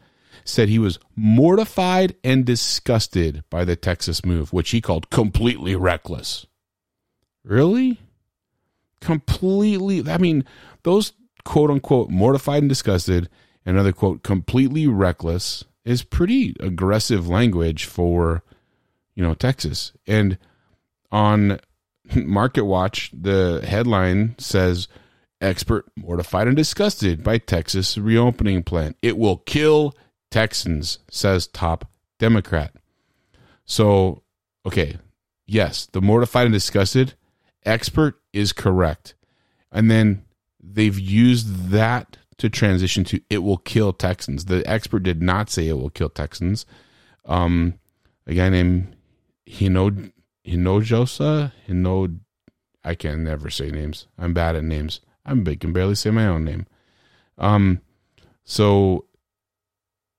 [0.47, 6.45] said he was mortified and disgusted by the Texas move, which he called completely reckless.
[7.43, 7.99] Really?
[9.01, 10.09] Completely.
[10.09, 10.45] I mean,
[10.83, 13.29] those quote unquote mortified and disgusted,
[13.65, 18.43] and another quote completely reckless is pretty aggressive language for,
[19.15, 19.93] you know, Texas.
[20.05, 20.37] And
[21.11, 21.59] on
[22.15, 24.87] Market Watch, the headline says
[25.39, 28.95] expert mortified and disgusted by Texas reopening plan.
[29.01, 29.93] It will kill
[30.31, 32.73] Texans, says top Democrat.
[33.65, 34.23] So,
[34.65, 34.97] okay,
[35.45, 37.13] yes, the mortified and disgusted
[37.65, 39.13] expert is correct.
[39.71, 40.23] And then
[40.59, 44.45] they've used that to transition to it will kill Texans.
[44.45, 46.65] The expert did not say it will kill Texans.
[47.25, 47.79] Um,
[48.25, 48.95] a guy named
[49.47, 50.11] Hino
[50.45, 52.19] Hinojosa Hino,
[52.83, 54.07] I can never say names.
[54.17, 55.01] I'm bad at names.
[55.25, 56.67] I'm big can barely say my own name.
[57.37, 57.81] Um,
[58.45, 59.05] so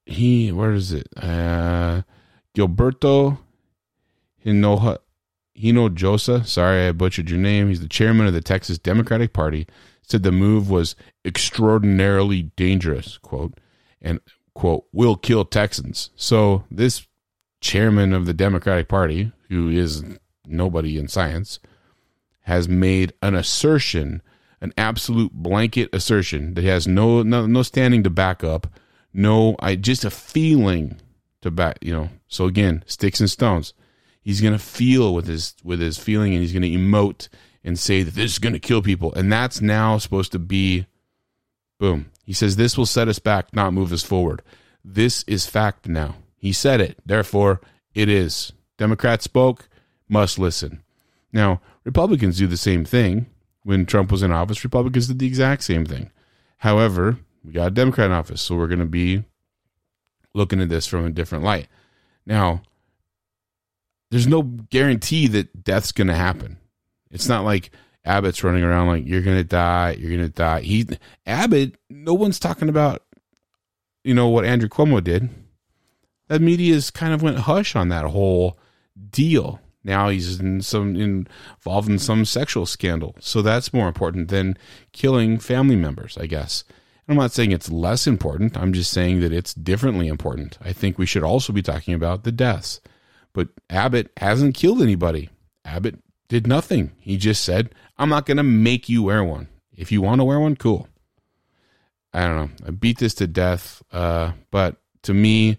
[0.08, 1.08] he where is it?
[1.16, 2.02] Uh,
[2.56, 3.38] Gilberto
[4.44, 4.98] Hinoja
[5.56, 6.46] Hinojosa.
[6.46, 7.68] Sorry, I butchered your name.
[7.68, 9.66] He's the chairman of the Texas Democratic Party.
[10.02, 13.18] Said the move was extraordinarily dangerous.
[13.18, 13.58] Quote
[14.00, 14.20] and
[14.54, 16.10] quote will kill Texans.
[16.16, 17.06] So this
[17.60, 20.04] chairman of the Democratic Party, who is
[20.46, 21.58] nobody in science,
[22.42, 24.22] has made an assertion,
[24.60, 28.66] an absolute blanket assertion that has no no, no standing to back up,
[29.12, 30.96] no, I just a feeling
[31.42, 32.10] to back, you know.
[32.28, 33.74] So again, sticks and stones.
[34.20, 37.28] He's gonna feel with his with his feeling, and he's gonna emote
[37.64, 40.86] and say that this is gonna kill people, and that's now supposed to be,
[41.78, 42.10] boom.
[42.24, 44.42] He says this will set us back, not move us forward.
[44.84, 46.16] This is fact now.
[46.36, 47.60] He said it, therefore
[47.94, 48.52] it is.
[48.76, 49.68] Democrats spoke,
[50.08, 50.82] must listen.
[51.32, 53.26] Now, Republicans do the same thing.
[53.62, 56.10] When Trump was in office, Republicans did the exact same thing.
[56.58, 57.18] However,
[57.48, 59.24] we got a Democrat in office, so we're going to be
[60.34, 61.66] looking at this from a different light.
[62.26, 62.60] Now,
[64.10, 66.58] there's no guarantee that death's going to happen.
[67.10, 67.70] It's not like
[68.04, 70.60] Abbott's running around like you're going to die, you're going to die.
[70.60, 70.86] He
[71.26, 73.02] Abbott, no one's talking about
[74.04, 75.30] you know what Andrew Cuomo did.
[76.28, 78.58] That media's kind of went hush on that whole
[79.10, 79.58] deal.
[79.84, 83.16] Now he's in some involved in some sexual scandal.
[83.20, 84.58] So that's more important than
[84.92, 86.64] killing family members, I guess.
[87.08, 88.56] I'm not saying it's less important.
[88.56, 90.58] I'm just saying that it's differently important.
[90.60, 92.80] I think we should also be talking about the deaths.
[93.32, 95.30] But Abbott hasn't killed anybody.
[95.64, 96.92] Abbott did nothing.
[96.98, 99.48] He just said, I'm not going to make you wear one.
[99.74, 100.86] If you want to wear one, cool.
[102.12, 102.66] I don't know.
[102.66, 103.82] I beat this to death.
[103.90, 105.58] Uh, but to me,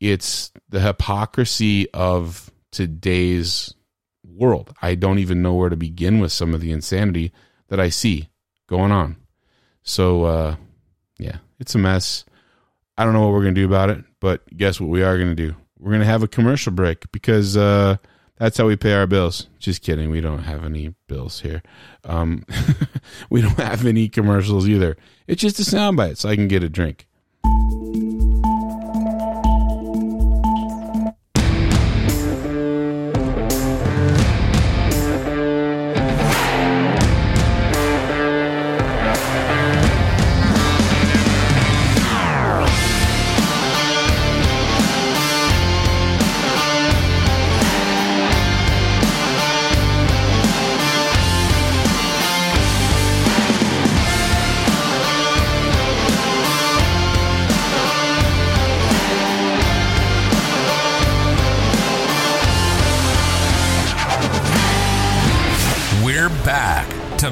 [0.00, 3.74] it's the hypocrisy of today's
[4.24, 4.74] world.
[4.82, 7.32] I don't even know where to begin with some of the insanity
[7.68, 8.30] that I see
[8.66, 9.16] going on.
[9.82, 10.56] So, uh,
[11.18, 12.24] yeah, it's a mess.
[12.96, 15.16] I don't know what we're going to do about it, but guess what we are
[15.16, 15.54] going to do?
[15.78, 17.96] We're going to have a commercial break because uh,
[18.38, 19.48] that's how we pay our bills.
[19.58, 20.10] Just kidding.
[20.10, 21.62] We don't have any bills here.
[22.04, 22.44] Um,
[23.30, 24.96] we don't have any commercials either.
[25.26, 27.07] It's just a soundbite so I can get a drink.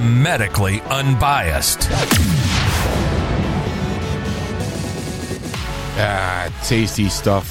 [0.07, 1.89] Medically Unbiased.
[5.99, 7.47] Ah, tasty stuff.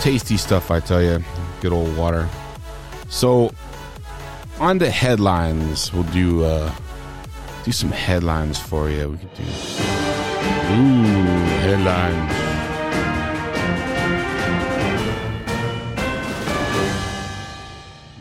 [0.00, 1.22] Tasty stuff, I tell you.
[1.60, 2.28] Good old water.
[3.08, 3.52] So,
[4.58, 5.92] on the headlines.
[5.92, 6.72] We'll do uh,
[7.64, 9.10] do some headlines for you.
[9.10, 9.42] We could do
[10.72, 11.12] ooh
[11.66, 12.32] headlines.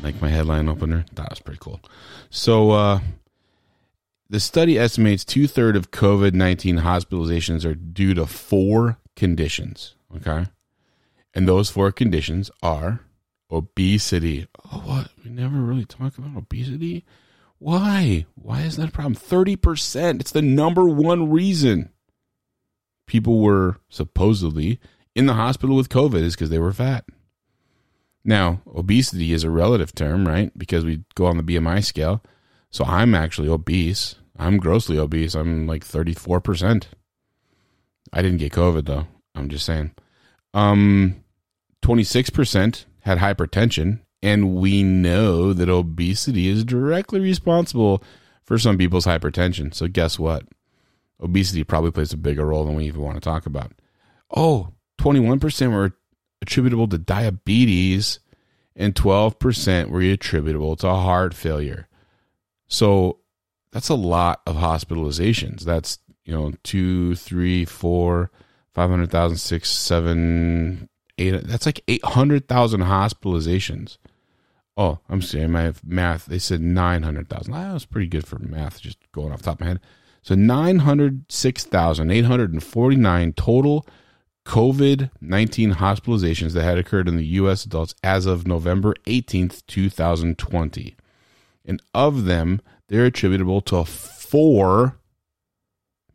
[0.03, 1.05] Like my headline opener.
[1.13, 1.79] That was pretty cool.
[2.31, 2.99] So, uh,
[4.31, 9.95] the study estimates two third of COVID 19 hospitalizations are due to four conditions.
[10.15, 10.45] Okay.
[11.33, 13.01] And those four conditions are
[13.51, 14.47] obesity.
[14.71, 15.11] Oh, what?
[15.23, 17.03] We never really talk about obesity.
[17.57, 18.25] Why?
[18.35, 19.15] Why is that a problem?
[19.15, 20.21] 30%.
[20.21, 21.89] It's the number one reason
[23.07, 24.79] people were supposedly
[25.13, 27.03] in the hospital with COVID is because they were fat.
[28.23, 30.57] Now, obesity is a relative term, right?
[30.57, 32.23] Because we go on the BMI scale.
[32.69, 34.15] So I'm actually obese.
[34.41, 35.35] I'm grossly obese.
[35.35, 36.85] I'm like 34%.
[38.11, 39.07] I didn't get COVID though.
[39.35, 39.93] I'm just saying.
[40.53, 41.23] Um
[41.83, 48.03] 26% had hypertension and we know that obesity is directly responsible
[48.43, 49.73] for some people's hypertension.
[49.73, 50.45] So guess what?
[51.21, 53.71] Obesity probably plays a bigger role than we even want to talk about.
[54.35, 55.95] Oh, 21% were
[56.41, 58.19] attributable to diabetes,
[58.75, 61.87] and 12% were attributable to heart failure.
[62.67, 63.20] So
[63.71, 65.61] that's a lot of hospitalizations.
[65.61, 68.29] That's, you know, two, three, four,
[68.73, 71.45] 500,000, six, seven, eight.
[71.45, 73.97] That's like 800,000 hospitalizations.
[74.77, 76.25] Oh, I'm saying my math.
[76.25, 77.53] They said 900,000.
[77.53, 79.81] That was pretty good for math, just going off top of my head.
[80.21, 83.85] So 906,849 total
[84.45, 87.65] COVID 19 hospitalizations that had occurred in the U.S.
[87.65, 90.95] adults as of November 18th, 2020.
[91.65, 92.61] And of them,
[92.91, 94.97] they're attributable to four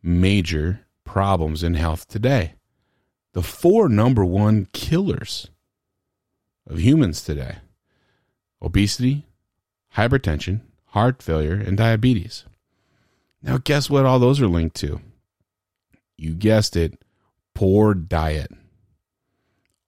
[0.03, 2.53] major problems in health today.
[3.33, 5.49] The four number one killers
[6.69, 7.57] of humans today
[8.61, 9.25] obesity,
[9.95, 12.45] hypertension, heart failure, and diabetes.
[13.41, 15.01] Now, guess what all those are linked to?
[16.15, 17.01] You guessed it
[17.55, 18.51] poor diet.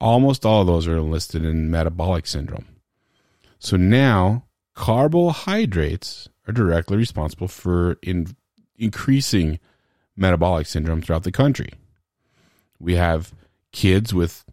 [0.01, 2.65] Almost all of those are listed in metabolic syndrome.
[3.59, 8.35] So now carbohydrates are directly responsible for in,
[8.77, 9.59] increasing
[10.17, 11.69] metabolic syndrome throughout the country.
[12.79, 13.33] We have
[13.71, 14.43] kids with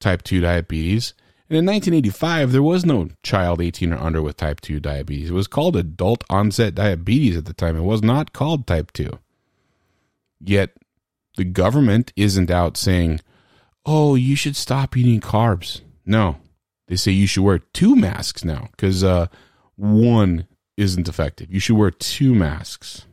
[0.00, 1.14] type 2 diabetes.
[1.48, 5.30] And in 1985, there was no child 18 or under with type 2 diabetes.
[5.30, 7.76] It was called adult onset diabetes at the time.
[7.76, 9.18] It was not called type 2.
[10.40, 10.70] Yet
[11.36, 13.20] the government isn't out saying,
[13.84, 15.80] oh, you should stop eating carbs.
[16.04, 16.36] No,
[16.88, 19.26] they say you should wear two masks now because uh,
[19.76, 20.46] one
[20.76, 21.52] isn't effective.
[21.52, 23.06] You should wear two masks.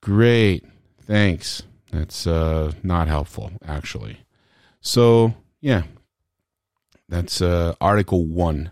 [0.00, 0.66] Great.
[1.02, 1.62] Thanks.
[1.92, 4.20] That's uh, not helpful, actually.
[4.80, 5.82] So, yeah,
[7.08, 8.70] that's uh, Article 1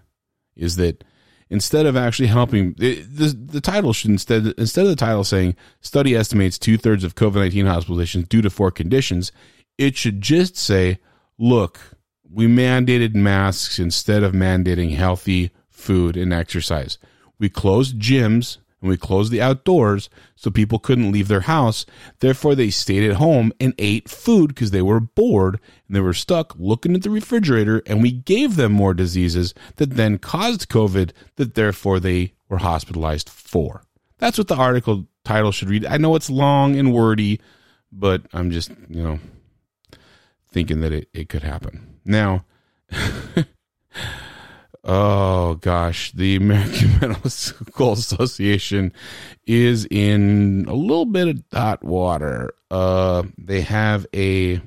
[0.56, 1.04] is that
[1.50, 5.56] instead of actually helping the, the, the title should instead instead of the title saying
[5.80, 9.32] study estimates two-thirds of covid-19 hospitalizations due to four conditions
[9.78, 10.98] it should just say
[11.38, 11.80] look
[12.30, 16.98] we mandated masks instead of mandating healthy food and exercise
[17.38, 21.84] we closed gyms and we closed the outdoors so people couldn't leave their house.
[22.20, 26.14] Therefore, they stayed at home and ate food because they were bored and they were
[26.14, 27.82] stuck looking at the refrigerator.
[27.86, 33.28] And we gave them more diseases that then caused COVID, that therefore they were hospitalized
[33.28, 33.82] for.
[34.18, 35.84] That's what the article title should read.
[35.84, 37.40] I know it's long and wordy,
[37.90, 39.18] but I'm just, you know,
[40.50, 41.98] thinking that it, it could happen.
[42.04, 42.44] Now,
[44.84, 48.92] Oh gosh, the American Medical School Association
[49.46, 52.52] is in a little bit of hot water.
[52.70, 54.60] Uh, they have a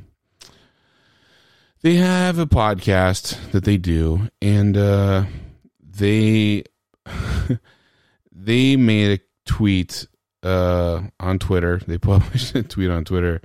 [1.82, 5.26] they have a podcast that they do, and uh,
[5.80, 6.64] they
[8.32, 10.08] they made a tweet
[10.44, 11.82] uh, on Twitter.
[11.88, 13.42] They published a tweet on Twitter,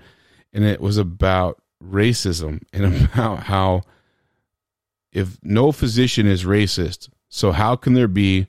[0.52, 3.82] and it was about racism and about how
[5.16, 8.48] if no physician is racist, so how can there be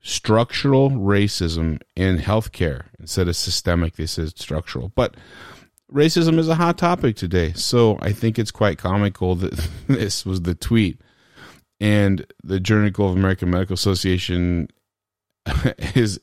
[0.00, 3.94] structural racism in healthcare instead of systemic?
[3.94, 5.16] They said structural, but
[5.92, 7.52] racism is a hot topic today.
[7.52, 11.00] So I think it's quite comical that this was the tweet.
[11.80, 14.66] And the Journal of American Medical Association
[15.94, 16.20] is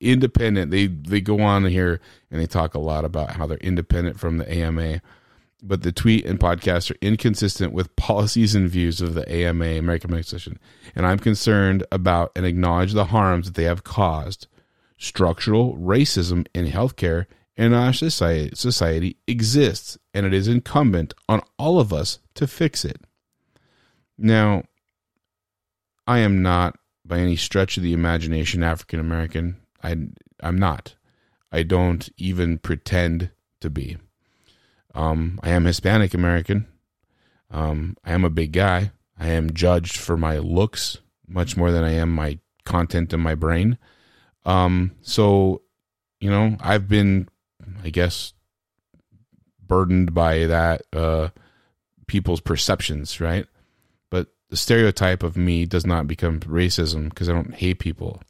[0.00, 0.72] independent.
[0.72, 2.00] They they go on here
[2.32, 5.00] and they talk a lot about how they're independent from the AMA
[5.66, 10.10] but the tweet and podcast are inconsistent with policies and views of the AMA, American
[10.10, 10.58] Medical Association,
[10.94, 14.46] and I'm concerned about and acknowledge the harms that they have caused.
[14.98, 21.78] Structural racism in healthcare in our society, society exists, and it is incumbent on all
[21.80, 23.00] of us to fix it.
[24.18, 24.64] Now,
[26.06, 29.56] I am not by any stretch of the imagination African American.
[29.82, 29.96] I
[30.40, 30.94] I'm not.
[31.50, 33.96] I don't even pretend to be.
[34.96, 36.66] Um, I am Hispanic American.
[37.50, 38.92] Um, I am a big guy.
[39.18, 43.34] I am judged for my looks much more than I am my content in my
[43.34, 43.78] brain.
[44.44, 45.62] Um, so,
[46.18, 47.28] you know, I've been,
[47.84, 48.32] I guess,
[49.60, 51.28] burdened by that, uh,
[52.06, 53.46] people's perceptions, right?
[54.10, 58.22] But the stereotype of me does not become racism because I don't hate people.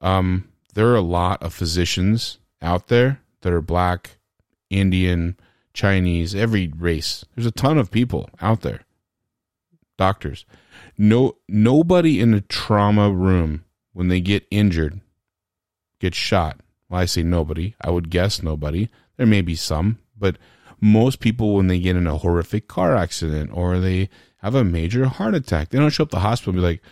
[0.00, 4.18] Um, there are a lot of physicians out there that are black,
[4.70, 5.36] Indian,
[5.72, 7.24] Chinese, every race.
[7.34, 8.82] There's a ton of people out there.
[9.96, 10.44] Doctors.
[10.96, 15.00] No nobody in a trauma room when they get injured
[15.98, 16.60] gets shot.
[16.88, 17.74] Well, I say nobody.
[17.80, 18.88] I would guess nobody.
[19.16, 20.36] There may be some, but
[20.80, 24.08] most people when they get in a horrific car accident or they
[24.38, 26.82] have a major heart attack, they don't show up the hospital and be like,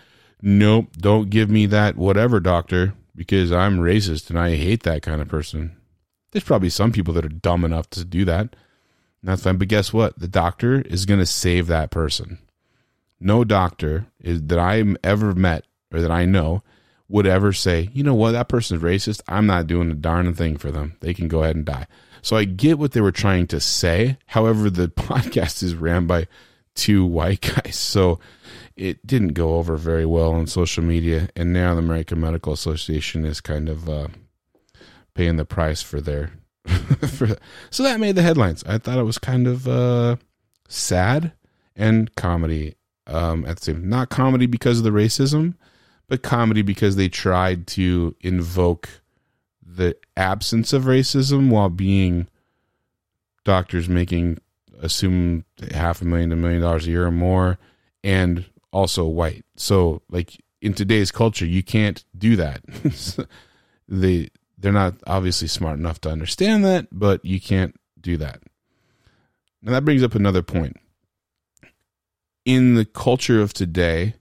[0.40, 5.20] Nope, don't give me that whatever, doctor, because I'm racist and I hate that kind
[5.20, 5.76] of person.
[6.30, 8.54] There's probably some people that are dumb enough to do that
[9.22, 9.56] That's fine.
[9.56, 10.18] But guess what?
[10.18, 12.38] The doctor is going to save that person.
[13.20, 16.62] No doctor is, that I am ever met or that I know
[17.08, 19.22] would ever say, you know what, that person's racist.
[19.26, 20.96] I'm not doing a darn thing for them.
[21.00, 21.86] They can go ahead and die.
[22.22, 24.18] So I get what they were trying to say.
[24.26, 26.28] However, the podcast is ran by
[26.74, 27.76] two white guys.
[27.76, 28.20] So
[28.76, 31.28] it didn't go over very well on social media.
[31.34, 34.08] And now the American Medical Association is kind of uh,
[35.14, 36.32] paying the price for their.
[37.70, 38.64] so that made the headlines.
[38.66, 40.16] I thought it was kind of uh,
[40.68, 41.32] sad
[41.76, 45.54] and comedy um, at the same Not comedy because of the racism,
[46.08, 48.88] but comedy because they tried to invoke
[49.62, 52.26] the absence of racism while being
[53.44, 54.38] doctors making
[54.80, 57.58] assume half a million to a million dollars a year or more
[58.04, 59.44] and also white.
[59.56, 62.62] So like in today's culture you can't do that.
[63.88, 68.42] they they're not obviously smart enough to understand that, but you can't do that.
[69.62, 70.76] Now that brings up another point.
[72.44, 74.14] In the culture of today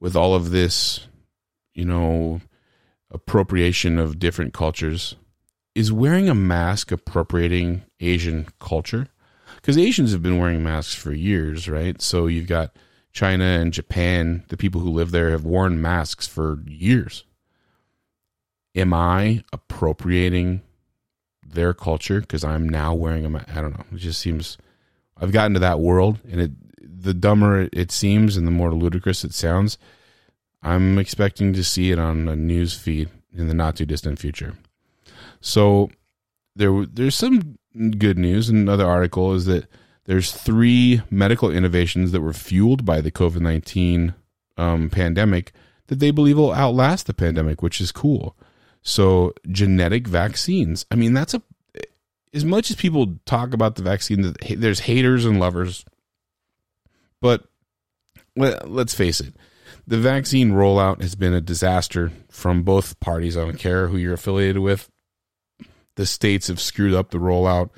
[0.00, 1.06] with all of this,
[1.74, 2.40] you know,
[3.10, 5.16] appropriation of different cultures,
[5.74, 9.08] is wearing a mask appropriating Asian culture?
[9.56, 12.00] Because Asians have been wearing masks for years, right?
[12.00, 12.74] So you've got
[13.12, 17.24] China and Japan, the people who live there have worn masks for years.
[18.76, 20.60] Am I appropriating
[21.44, 23.48] their culture because I'm now wearing mask?
[23.56, 23.84] I don't know.
[23.92, 24.58] It just seems
[25.16, 29.24] I've gotten to that world, and it the dumber it seems and the more ludicrous
[29.24, 29.78] it sounds,
[30.62, 34.54] I'm expecting to see it on a news feed in the not too distant future.
[35.40, 35.90] So
[36.54, 37.58] there there's some
[37.98, 38.48] good news.
[38.48, 39.68] Another article is that
[40.04, 44.14] there's three medical innovations that were fueled by the COVID nineteen
[44.58, 45.52] um, pandemic
[45.86, 48.36] that they believe will outlast the pandemic, which is cool.
[48.86, 50.86] So genetic vaccines.
[50.92, 51.42] I mean, that's a
[52.32, 55.84] as much as people talk about the vaccine, there's haters and lovers.
[57.20, 57.48] But
[58.36, 59.34] let's face it,
[59.88, 63.36] the vaccine rollout has been a disaster from both parties.
[63.36, 64.88] I don't care who you're affiliated with.
[65.96, 67.70] The states have screwed up the rollout.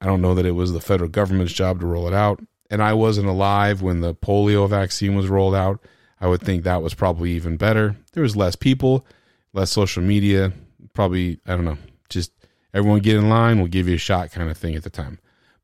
[0.00, 2.40] I don't know that it was the federal government's job to roll it out.
[2.70, 5.84] And I wasn't alive when the polio vaccine was rolled out.
[6.20, 7.96] I would think that was probably even better.
[8.12, 9.04] There was less people,
[9.52, 10.52] less social media,
[10.94, 11.78] probably, I don't know,
[12.08, 12.32] just
[12.74, 15.18] everyone get in line, we'll give you a shot kind of thing at the time.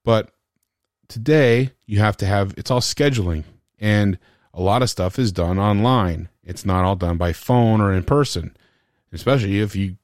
[0.04, 0.30] But
[1.08, 3.44] today, you have to have it's all scheduling.
[3.78, 4.18] And
[4.52, 6.28] a lot of stuff is done online.
[6.42, 8.56] It's not all done by phone or in person,
[9.12, 9.96] especially if you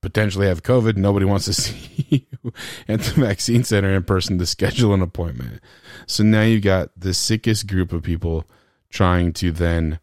[0.00, 0.96] potentially have COVID.
[0.96, 2.52] Nobody wants to see you
[2.88, 5.60] at the vaccine center in person to schedule an appointment.
[6.06, 8.44] So now you've got the sickest group of people
[8.90, 9.98] trying to then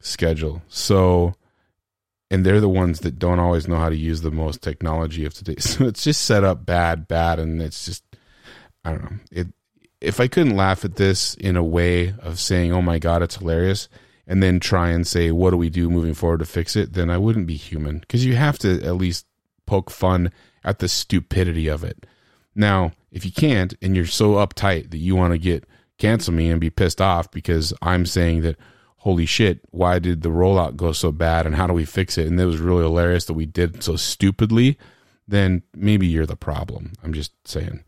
[0.00, 0.62] schedule.
[0.68, 1.34] So,
[2.32, 5.34] and they're the ones that don't always know how to use the most technology of
[5.34, 5.56] today.
[5.60, 8.02] So it's just set up bad, bad, and it's just,
[8.84, 9.18] I don't know.
[9.30, 9.46] It
[10.00, 13.36] if I couldn't laugh at this in a way of saying, "Oh my god, it's
[13.36, 13.88] hilarious,"
[14.26, 17.10] and then try and say, "What do we do moving forward to fix it?" then
[17.10, 19.26] I wouldn't be human because you have to at least
[19.66, 20.32] poke fun
[20.64, 22.06] at the stupidity of it.
[22.54, 25.64] Now, if you can't and you're so uptight that you want to get
[25.98, 28.56] cancel me and be pissed off because I'm saying that
[29.02, 32.28] holy shit, why did the rollout go so bad and how do we fix it?
[32.28, 34.78] And it was really hilarious that we did so stupidly,
[35.26, 36.92] then maybe you're the problem.
[37.02, 37.82] I'm just saying.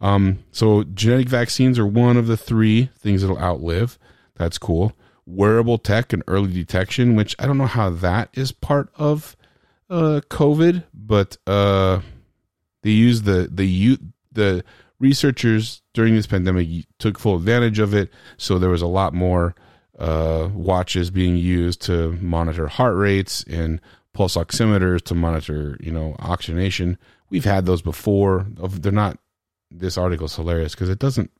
[0.00, 3.98] Um, so genetic vaccines are one of the three things that'll outlive.
[4.36, 4.92] That's cool.
[5.26, 9.36] Wearable tech and early detection, which I don't know how that is part of
[9.90, 12.00] uh, COVID, but uh,
[12.82, 13.98] they use the the
[14.30, 14.64] the
[15.00, 16.68] researchers during this pandemic
[17.00, 18.12] took full advantage of it.
[18.36, 19.56] So there was a lot more
[20.00, 23.80] uh, watches being used to monitor heart rates and
[24.14, 26.98] pulse oximeters to monitor, you know, oxygenation.
[27.28, 28.46] We've had those before.
[28.56, 29.18] They're not
[29.70, 31.30] this article is hilarious because it doesn't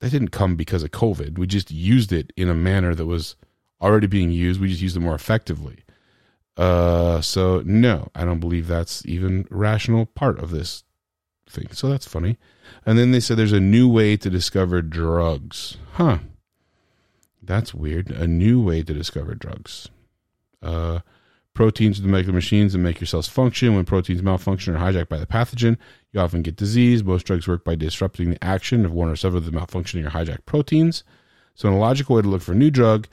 [0.00, 1.38] that didn't come because of COVID.
[1.38, 3.34] We just used it in a manner that was
[3.82, 4.60] already being used.
[4.60, 5.84] We just used it more effectively.
[6.56, 10.84] Uh, so no, I don't believe that's even rational part of this
[11.48, 11.68] thing.
[11.72, 12.38] So that's funny.
[12.86, 15.76] And then they said there's a new way to discover drugs.
[15.92, 16.18] Huh.
[17.48, 18.10] That's weird.
[18.10, 19.88] A new way to discover drugs.
[20.62, 21.00] Uh,
[21.58, 23.74] Proteins are the molecular machines that make your cells function.
[23.74, 25.76] When proteins malfunction or hijacked by the pathogen,
[26.12, 27.02] you often get disease.
[27.02, 30.10] Most drugs work by disrupting the action of one or several of the malfunctioning or
[30.10, 31.02] hijacked proteins.
[31.56, 33.08] So, in a logical way to look for a new drug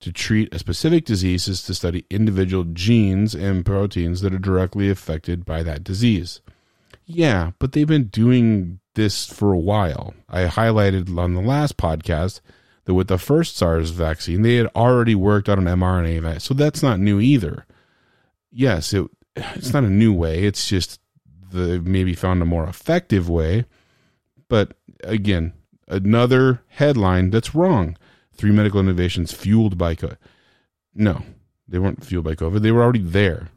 [0.00, 4.88] to treat a specific disease is to study individual genes and proteins that are directly
[4.88, 6.40] affected by that disease.
[7.04, 10.14] Yeah, but they've been doing this for a while.
[10.26, 12.40] I highlighted on the last podcast
[12.84, 16.40] that with the first SARS vaccine, they had already worked on an mRNA vaccine.
[16.40, 17.66] So that's not new either
[18.50, 19.06] yes, it
[19.36, 20.44] it's not a new way.
[20.44, 21.00] It's just
[21.50, 23.64] the maybe found a more effective way.
[24.48, 24.74] But
[25.04, 25.52] again,
[25.88, 27.96] another headline that's wrong.
[28.32, 30.16] Three medical innovations fueled by COVID.
[30.94, 31.22] No,
[31.68, 32.62] they weren't fueled by COVID.
[32.62, 33.48] They were already there.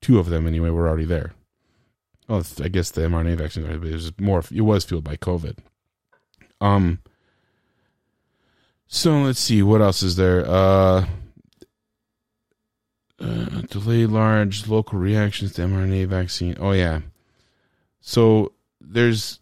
[0.00, 1.32] Two of them, anyway, were already there.
[2.28, 4.42] Oh, I guess the mRNA vaccine, it was more.
[4.52, 5.58] It was fueled by COVID.
[6.60, 7.00] Um.
[8.92, 10.44] So let's see what else is there.
[10.44, 11.06] Uh,
[13.20, 16.56] uh, delay large local reactions to mRNA vaccine.
[16.58, 17.02] Oh yeah.
[18.00, 19.38] So there's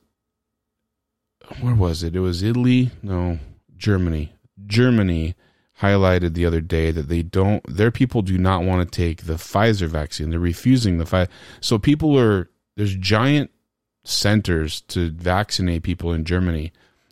[1.63, 2.15] where was it?
[2.15, 3.39] It was Italy, no,
[3.79, 4.35] Germany.
[4.67, 5.35] Germany
[5.81, 9.35] highlighted the other day that they don't their people do not want to take the
[9.35, 10.29] Pfizer vaccine.
[10.29, 11.29] They're refusing the Pfizer.
[11.63, 13.51] So people are there's giant
[14.05, 16.71] centers to vaccinate people in Germany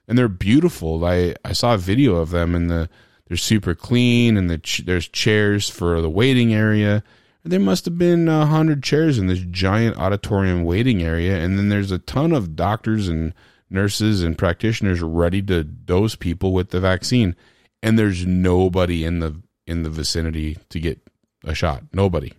[0.09, 1.04] and they're beautiful.
[1.04, 2.88] I I saw a video of them and the
[3.28, 7.02] they're super clean and the ch- there's chairs for the waiting area.
[7.44, 11.68] There must have been a hundred chairs in this giant auditorium waiting area, and then
[11.68, 13.34] there's a ton of doctors and
[13.70, 17.36] nurses and practitioners ready to dose people with the vaccine,
[17.82, 21.00] and there's nobody in the in the vicinity to get
[21.44, 21.84] a shot.
[21.92, 22.32] Nobody.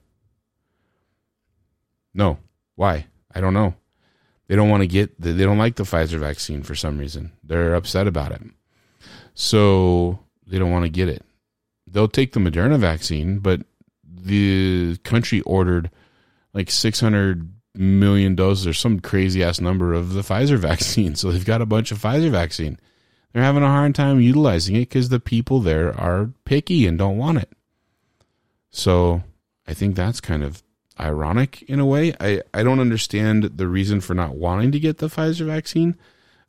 [2.13, 2.39] No.
[2.75, 3.07] Why?
[3.33, 3.75] I don't know.
[4.47, 5.19] They don't want to get.
[5.19, 7.33] They don't like the Pfizer vaccine for some reason.
[7.43, 8.41] They're upset about it.
[9.33, 11.23] So they don't want to get it.
[11.85, 13.61] They'll take the Moderna vaccine, but
[14.03, 15.89] the country ordered
[16.53, 21.15] like 600 million doses or some crazy ass number of the Pfizer vaccine.
[21.15, 22.79] So they've got a bunch of Pfizer vaccine.
[23.33, 27.17] They're having a hard time utilizing it because the people there are picky and don't
[27.17, 27.51] want it.
[28.71, 29.23] So
[29.67, 30.63] I think that's kind of
[30.99, 32.13] ironic in a way.
[32.19, 35.95] I, I don't understand the reason for not wanting to get the Pfizer vaccine.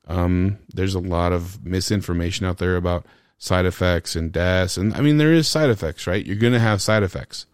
[0.07, 4.77] Um, there's a lot of misinformation out there about side effects and deaths.
[4.77, 6.25] And I mean, there is side effects, right?
[6.25, 7.47] You're going to have side effects.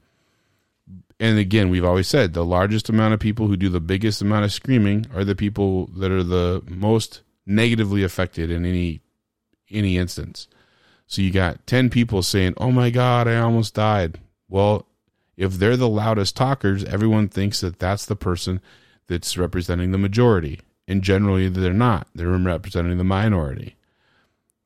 [1.21, 4.45] And again, we've always said the largest amount of people who do the biggest amount
[4.45, 9.01] of screaming are the people that are the most negatively affected in any
[9.71, 10.49] any instance.
[11.07, 14.19] So you got 10 people saying, "Oh my god, I almost died."
[14.49, 14.87] Well,
[15.37, 18.61] if they're the loudest talkers, everyone thinks that that's the person
[19.07, 20.61] that's representing the majority.
[20.87, 22.09] And generally they're not.
[22.15, 23.77] They're representing the minority.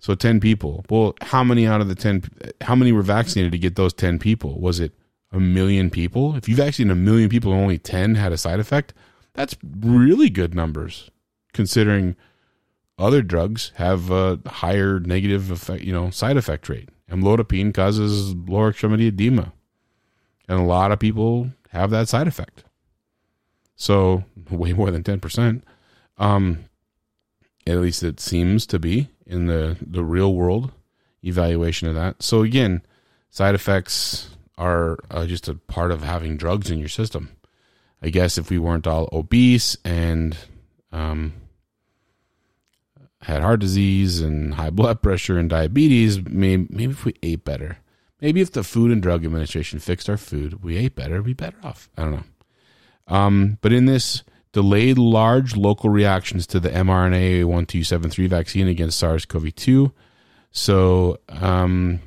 [0.01, 0.85] So 10 people.
[0.89, 2.25] Well, how many out of the 10
[2.61, 4.61] how many were vaccinated to get those 10 people?
[4.61, 4.93] Was it
[5.33, 6.37] a million people?
[6.37, 8.95] If you vaccinated a million people and only 10 had a side effect,
[9.35, 11.11] that's really good numbers
[11.53, 12.17] considering
[12.99, 16.89] other drugs have a higher negative effect, you know, side effect rate.
[17.11, 19.53] Amlodipine causes lower extremity edema.
[20.49, 22.65] And a lot of people have that side effect.
[23.77, 25.63] So, way more than 10%.
[26.17, 26.65] Um,
[27.67, 30.73] at least it seems to be in the, the real world
[31.23, 32.23] evaluation of that.
[32.23, 32.83] So, again,
[33.31, 37.31] side effects are uh, just a part of having drugs in your system.
[38.03, 40.37] I guess if we weren't all obese and
[40.93, 41.35] um,
[43.23, 47.79] had heart disease and high blood pressure and diabetes, maybe, maybe if we ate better,
[48.21, 51.45] maybe if the Food and Drug Administration fixed our food, we ate better, we'd be
[51.45, 51.89] better off.
[51.97, 52.25] I don't know.
[53.07, 59.25] Um, but in this delayed large local reactions to the mRNA 1273 vaccine against SARS
[59.25, 59.93] CoV 2.
[60.51, 62.01] So, um,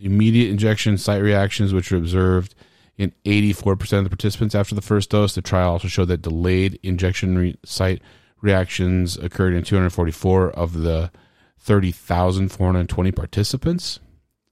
[0.00, 2.54] immediate injection site reactions, which were observed
[2.98, 5.34] in 84% of the participants after the first dose.
[5.34, 8.02] The trial also showed that delayed injection re- site
[8.40, 11.10] reactions occurred in 244 of the
[11.58, 14.00] 30,420 participants.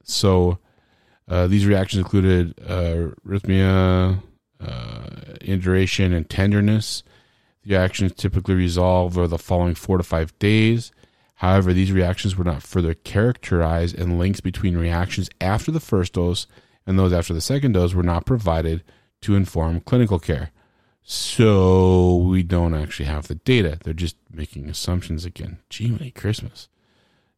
[0.03, 0.59] So,
[1.29, 4.23] uh, these reactions included uh, erythema,
[4.61, 5.07] uh,
[5.41, 7.03] induration, and tenderness.
[7.63, 10.93] The reactions typically resolve over the following four to five days.
[11.37, 16.47] However, these reactions were not further characterized, and links between reactions after the first dose
[16.87, 18.83] and those after the second dose were not provided
[19.23, 20.51] to inform clinical care.
[21.03, 23.79] So we don't actually have the data.
[23.83, 25.59] They're just making assumptions again.
[25.69, 26.69] Gee, Merry Christmas.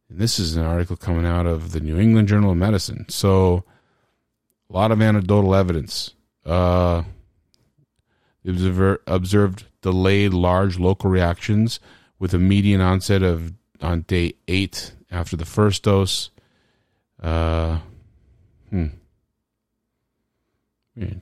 [0.09, 3.05] And this is an article coming out of the New England Journal of Medicine.
[3.09, 3.63] So
[4.69, 6.13] a lot of anecdotal evidence.
[6.45, 7.03] Uh,
[8.45, 11.79] observed delayed large local reactions
[12.19, 16.29] with a median onset of on day eight after the first dose.
[17.21, 17.79] Uh,
[18.69, 18.87] hmm.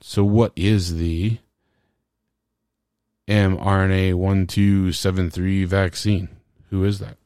[0.00, 1.38] So, what is the
[3.28, 6.28] mRNA 1273 vaccine?
[6.70, 7.18] Who is that?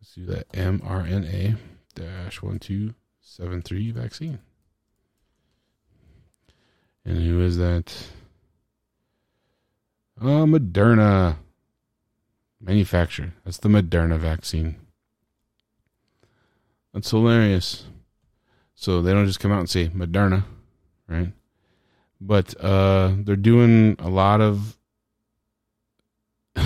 [0.00, 1.58] Let's do that mRNA
[1.94, 4.38] dash 1273 vaccine.
[7.06, 7.96] And who is that?
[10.20, 11.36] Oh, Moderna
[12.60, 13.32] manufacturer.
[13.44, 14.76] That's the Moderna vaccine.
[16.92, 17.84] That's hilarious.
[18.74, 20.44] So they don't just come out and say Moderna,
[21.08, 21.32] right?
[22.20, 24.76] But uh, they're doing a lot of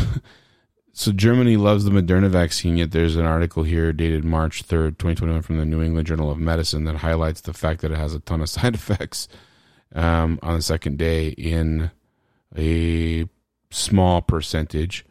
[1.01, 5.41] So Germany loves the Moderna vaccine, yet there's an article here dated March 3rd, 2021
[5.43, 8.21] from the New England Journal of Medicine that highlights the fact that it has a
[8.21, 9.27] ton of side effects
[9.95, 11.91] um, on the second day in
[12.57, 13.27] a
[13.71, 15.05] small percentage,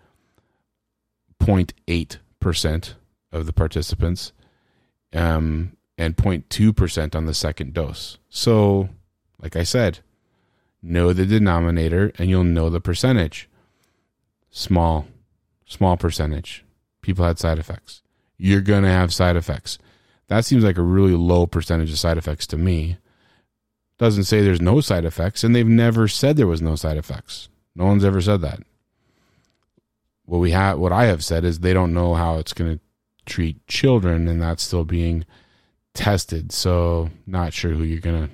[1.42, 2.94] 0.8%
[3.32, 4.34] of the participants,
[5.14, 8.18] um, and 0.2% on the second dose.
[8.30, 8.90] So,
[9.42, 10.00] like I said,
[10.82, 13.50] know the denominator and you'll know the percentage.
[14.50, 15.08] Small,
[15.66, 16.66] small percentage.
[17.02, 18.02] People had side effects.
[18.38, 19.78] You're going to have side effects.
[20.28, 22.98] That seems like a really low percentage of side effects to me.
[24.00, 27.50] Doesn't say there's no side effects, and they've never said there was no side effects.
[27.76, 28.62] No one's ever said that.
[30.26, 32.80] What we have, what I have said is they don't know how it's going to
[33.26, 35.26] treat children, and that's still being
[35.94, 36.52] tested.
[36.54, 38.30] So, not sure who you're going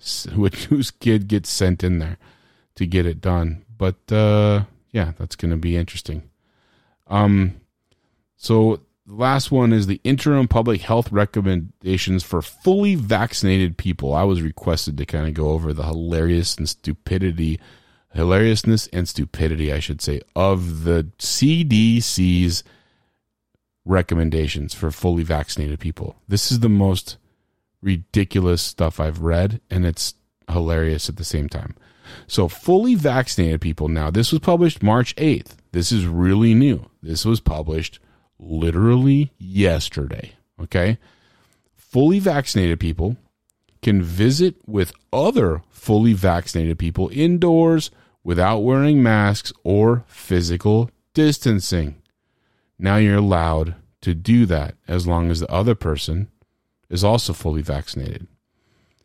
[0.00, 0.30] to,
[0.68, 2.16] whose kid gets sent in there
[2.76, 3.64] to get it done.
[3.76, 6.22] But uh, yeah, that's going to be interesting.
[7.08, 7.60] Um,
[8.36, 8.80] so
[9.10, 14.14] the last one is the interim public health recommendations for fully vaccinated people.
[14.14, 17.58] I was requested to kind of go over the hilarious and stupidity,
[18.14, 22.62] hilariousness and stupidity, I should say, of the CDC's
[23.84, 26.14] recommendations for fully vaccinated people.
[26.28, 27.16] This is the most
[27.82, 30.14] ridiculous stuff I've read, and it's
[30.48, 31.74] hilarious at the same time.
[32.28, 35.56] So, fully vaccinated people now, this was published March 8th.
[35.72, 36.88] This is really new.
[37.02, 37.98] This was published
[38.40, 40.32] literally yesterday.
[40.60, 40.98] Okay.
[41.76, 43.16] Fully vaccinated people
[43.82, 47.90] can visit with other fully vaccinated people indoors
[48.22, 52.00] without wearing masks or physical distancing.
[52.78, 56.30] Now you're allowed to do that as long as the other person
[56.88, 58.26] is also fully vaccinated.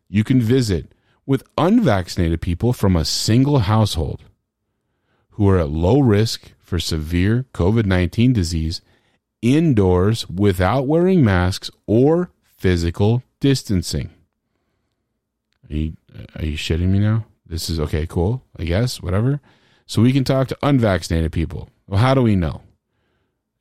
[0.08, 0.92] You can visit
[1.24, 4.22] with unvaccinated people from a single household
[5.30, 8.80] who are at low risk for severe COVID 19 disease
[9.54, 14.10] indoors without wearing masks or physical distancing.
[15.70, 17.26] Are you, uh, are you shitting me now?
[17.46, 19.40] This is okay, cool, I guess, whatever.
[19.86, 21.68] So we can talk to unvaccinated people.
[21.86, 22.62] Well, how do we know?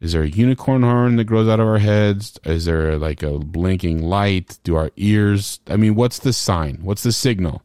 [0.02, 2.40] Is there a unicorn horn that grows out of our heads?
[2.44, 4.60] Is there like a blinking light?
[4.64, 5.60] Do our ears?
[5.68, 6.80] I mean, what's the sign?
[6.82, 7.62] What's the signal?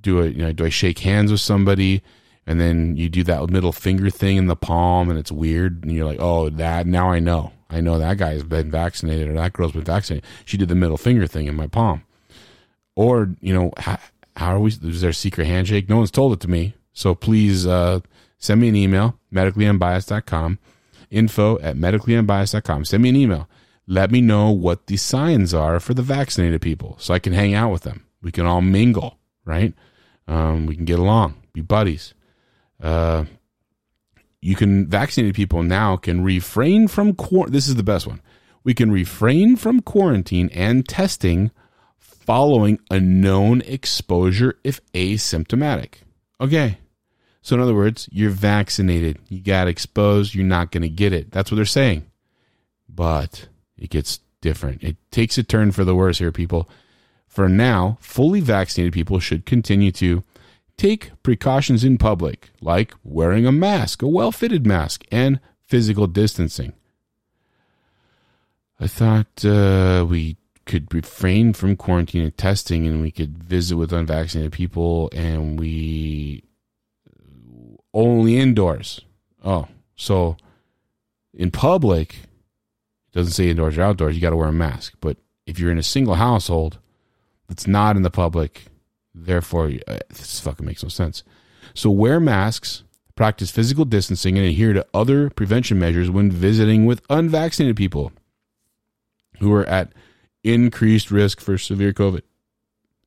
[0.00, 2.02] Do I, you know, do I shake hands with somebody?
[2.46, 5.84] And then you do that middle finger thing in the palm and it's weird.
[5.84, 7.52] And you're like oh that now i know.
[7.68, 10.28] I know that guy's been vaccinated or that girl's been vaccinated.
[10.44, 12.02] She did the middle finger thing in my palm.
[12.96, 13.98] Or you know how,
[14.36, 15.88] how are we is there a secret handshake?
[15.88, 16.74] No one's told it to me.
[16.92, 18.00] So please uh,
[18.38, 20.58] send me an email medicallyunbiased.com
[21.10, 23.48] info at medicallyunbiased.com send me an email.
[23.86, 27.54] Let me know what the signs are for the vaccinated people so i can hang
[27.54, 28.04] out with them.
[28.22, 29.74] We can all mingle right?
[30.26, 32.14] Um, we can get along be buddies
[32.82, 33.24] uh,
[34.40, 38.20] you can vaccinated people now can refrain from quar- this is the best one.
[38.64, 41.50] We can refrain from quarantine and testing
[41.98, 45.94] following a known exposure if asymptomatic.
[46.40, 46.78] Okay.
[47.42, 49.18] So in other words you're vaccinated.
[49.28, 50.34] You got exposed.
[50.34, 51.30] You're not going to get it.
[51.30, 52.06] That's what they're saying.
[52.88, 54.82] But it gets different.
[54.82, 56.68] It takes a turn for the worse here people.
[57.26, 60.24] For now fully vaccinated people should continue to
[60.80, 66.72] Take precautions in public, like wearing a mask, a well fitted mask, and physical distancing.
[68.80, 73.92] I thought uh, we could refrain from quarantine and testing, and we could visit with
[73.92, 76.44] unvaccinated people, and we
[77.92, 79.02] only indoors.
[79.44, 80.38] Oh, so
[81.34, 84.14] in public, it doesn't say indoors or outdoors.
[84.14, 84.94] You got to wear a mask.
[85.02, 86.78] But if you're in a single household
[87.48, 88.69] that's not in the public,
[89.14, 91.22] Therefore, uh, this fucking makes no sense.
[91.74, 92.84] So wear masks,
[93.16, 98.12] practice physical distancing, and adhere to other prevention measures when visiting with unvaccinated people
[99.40, 99.92] who are at
[100.44, 102.22] increased risk for severe COVID.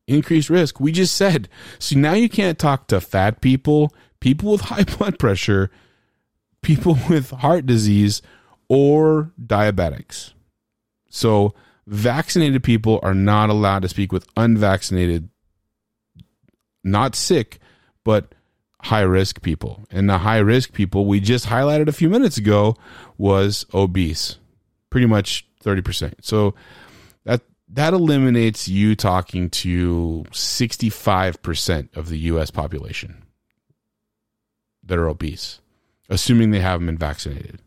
[0.08, 0.80] Increased risk.
[0.80, 1.48] We just said.
[1.80, 5.72] See, now you can't talk to fat people, people with high blood pressure,
[6.62, 8.22] people with heart disease,
[8.68, 10.34] or diabetics.
[11.10, 11.54] So,
[11.88, 15.30] vaccinated people are not allowed to speak with unvaccinated
[16.84, 17.60] not sick,
[18.04, 18.34] but
[18.82, 19.86] high risk people.
[19.90, 22.76] And the high risk people we just highlighted a few minutes ago
[23.18, 24.38] was obese,
[24.90, 26.16] pretty much 30%.
[26.22, 26.54] So
[27.24, 33.24] that that eliminates you talking to 65% of the US population
[34.84, 35.60] that are obese,
[36.10, 37.62] assuming they haven't been vaccinated.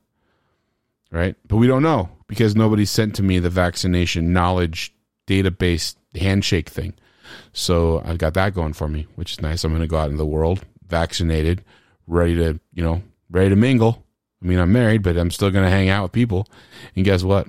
[1.10, 1.36] Right?
[1.46, 4.92] But we don't know because nobody sent to me the vaccination knowledge
[5.26, 6.94] database handshake thing.
[7.52, 9.64] So I've got that going for me, which is nice.
[9.64, 11.64] I'm going to go out in the world vaccinated,
[12.06, 14.06] ready to, you know, ready to mingle,
[14.42, 16.46] I mean, I'm married, but I'm still going to hang out with people.
[16.94, 17.46] And guess what?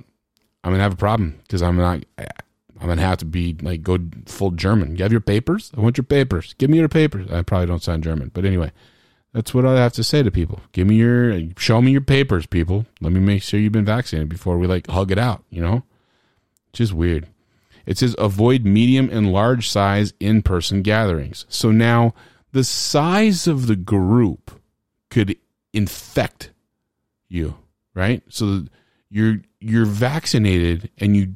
[0.64, 3.56] I'm going to have a problem because I'm not, I'm going to have to be
[3.60, 4.96] like, go full German.
[4.96, 5.70] You have your papers?
[5.76, 6.54] I want your papers.
[6.58, 7.30] Give me your papers.
[7.30, 8.72] I probably don't sound German, but anyway,
[9.32, 10.60] that's what I have to say to people.
[10.72, 12.86] Give me your, show me your papers, people.
[13.00, 15.84] Let me make sure you've been vaccinated before we like hug it out, you know?
[16.72, 17.28] Just weird.
[17.88, 21.46] It says avoid medium and large size in person gatherings.
[21.48, 22.14] So now
[22.52, 24.60] the size of the group
[25.10, 25.36] could
[25.72, 26.50] infect
[27.28, 27.56] you,
[27.94, 28.22] right?
[28.28, 28.66] So
[29.08, 31.34] you're you're vaccinated and you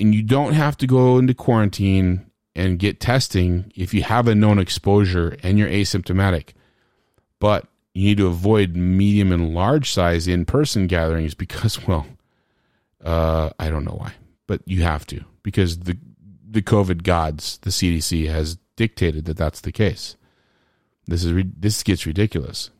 [0.00, 4.34] and you don't have to go into quarantine and get testing if you have a
[4.34, 6.50] known exposure and you're asymptomatic.
[7.38, 12.06] But you need to avoid medium and large size in person gatherings because, well,
[13.04, 14.14] uh, I don't know why,
[14.50, 15.96] but you have to because the
[16.44, 20.16] the COVID gods, the CDC, has dictated that that's the case.
[21.06, 22.70] This is this gets ridiculous.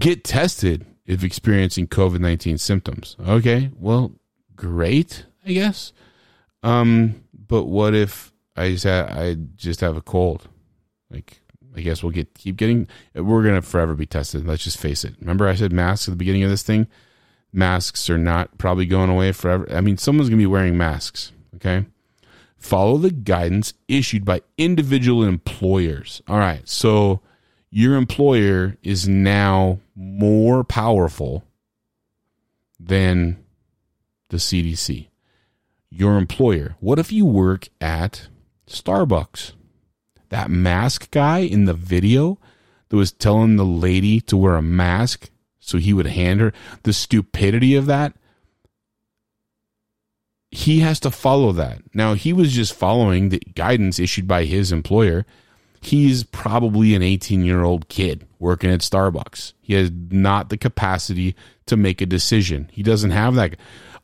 [0.00, 3.14] Get tested if experiencing COVID nineteen symptoms.
[3.24, 4.16] Okay, well,
[4.56, 5.92] great, I guess.
[6.64, 10.48] Um, but what if I just ha- I just have a cold?
[11.08, 11.38] Like,
[11.76, 12.88] I guess we'll get keep getting.
[13.14, 14.44] We're gonna forever be tested.
[14.44, 15.14] Let's just face it.
[15.20, 16.88] Remember, I said masks at the beginning of this thing.
[17.56, 19.66] Masks are not probably going away forever.
[19.72, 21.32] I mean, someone's gonna be wearing masks.
[21.54, 21.86] Okay,
[22.58, 26.20] follow the guidance issued by individual employers.
[26.28, 27.22] All right, so
[27.70, 31.44] your employer is now more powerful
[32.78, 33.42] than
[34.28, 35.08] the CDC.
[35.90, 36.76] Your employer.
[36.80, 38.28] What if you work at
[38.66, 39.52] Starbucks?
[40.28, 42.38] That mask guy in the video
[42.88, 45.30] that was telling the lady to wear a mask
[45.66, 46.52] so he would hand her
[46.82, 48.14] the stupidity of that.
[50.50, 51.82] He has to follow that.
[51.92, 55.26] Now, he was just following the guidance issued by his employer
[55.86, 59.52] he's probably an 18 year old kid working at Starbucks.
[59.60, 61.34] He has not the capacity
[61.66, 62.68] to make a decision.
[62.72, 63.56] He doesn't have that.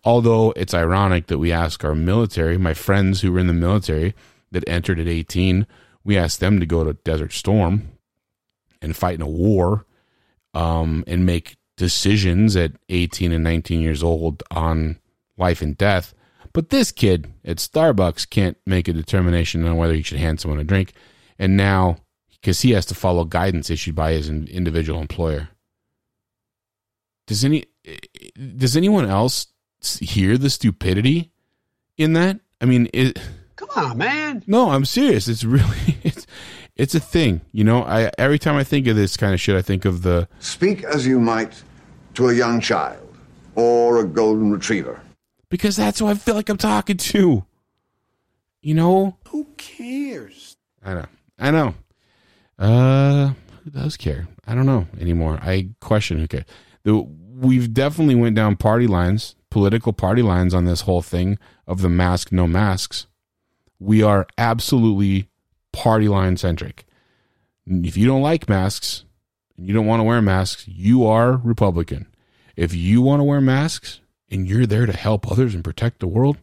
[0.04, 4.14] Although it's ironic that we ask our military, my friends who were in the military
[4.50, 5.66] that entered at 18,
[6.04, 7.90] we asked them to go to Desert Storm
[8.80, 9.86] and fight in a war
[10.54, 14.98] um, and make decisions at 18 and 19 years old on
[15.36, 16.14] life and death.
[16.52, 20.60] But this kid at Starbucks can't make a determination on whether he should hand someone
[20.60, 20.92] a drink
[21.38, 21.96] and now
[22.30, 25.48] because he has to follow guidance issued by his individual employer.
[27.26, 27.64] Does any
[28.56, 29.46] does anyone else
[30.00, 31.32] hear the stupidity
[31.96, 32.40] in that?
[32.60, 33.18] I mean, it,
[33.56, 34.44] come on, man.
[34.46, 35.28] No, I'm serious.
[35.28, 36.21] It's really it's
[36.76, 37.40] it's a thing.
[37.52, 40.02] You know, I every time I think of this kind of shit, I think of
[40.02, 41.62] the speak as you might
[42.14, 43.16] to a young child
[43.54, 45.00] or a golden retriever,
[45.48, 47.44] because that's who I feel like I'm talking to.
[48.62, 50.56] You know, who cares?
[50.84, 51.06] I know.
[51.38, 51.74] I know.
[52.58, 53.32] Uh,
[53.64, 54.28] who does care?
[54.46, 55.38] I don't know anymore.
[55.42, 56.44] I question who cares.
[56.84, 61.80] The, we've definitely went down party lines, political party lines on this whole thing of
[61.80, 63.06] the mask, no masks.
[63.80, 65.28] We are absolutely
[65.72, 66.84] party line centric.
[67.66, 69.04] If you don't like masks
[69.56, 72.06] and you don't want to wear masks, you are Republican.
[72.56, 74.00] If you want to wear masks
[74.30, 76.38] and you're there to help others and protect the world,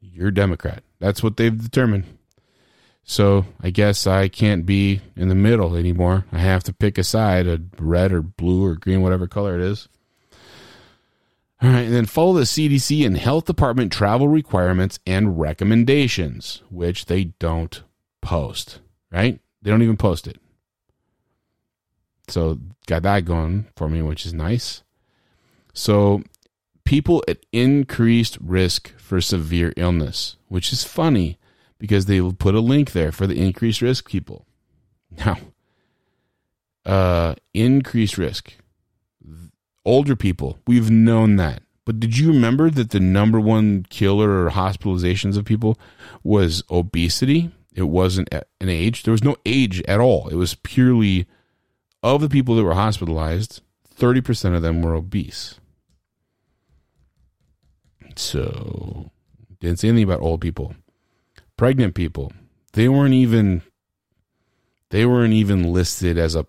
[0.00, 0.82] you're Democrat.
[0.98, 2.04] That's what they've determined.
[3.04, 6.26] So I guess I can't be in the middle anymore.
[6.30, 9.62] I have to pick a side, a red or blue or green, whatever color it
[9.62, 9.88] is.
[11.60, 17.06] All right, and then follow the CDC and Health Department travel requirements and recommendations, which
[17.06, 17.82] they don't
[18.28, 19.40] post, right?
[19.62, 20.38] They don't even post it.
[22.28, 24.82] So got that going for me, which is nice.
[25.72, 26.22] So
[26.84, 31.38] people at increased risk for severe illness, which is funny
[31.78, 34.44] because they will put a link there for the increased risk people.
[35.24, 35.38] Now,
[36.84, 38.52] uh, increased risk.
[39.86, 41.62] Older people, we've known that.
[41.86, 45.78] But did you remember that the number one killer or hospitalizations of people
[46.22, 47.52] was obesity?
[47.78, 49.04] It wasn't an age.
[49.04, 50.26] There was no age at all.
[50.26, 51.28] It was purely
[52.02, 53.60] of the people that were hospitalized,
[53.96, 55.60] 30% of them were obese.
[58.16, 59.12] So,
[59.60, 60.74] didn't say anything about old people
[61.56, 62.32] pregnant people.
[62.72, 63.62] They weren't even
[64.90, 66.46] they weren't even listed as a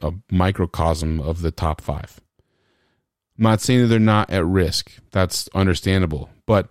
[0.00, 2.20] a microcosm of the top 5.
[3.36, 4.92] I'm not saying that they're not at risk.
[5.10, 6.30] That's understandable.
[6.46, 6.70] But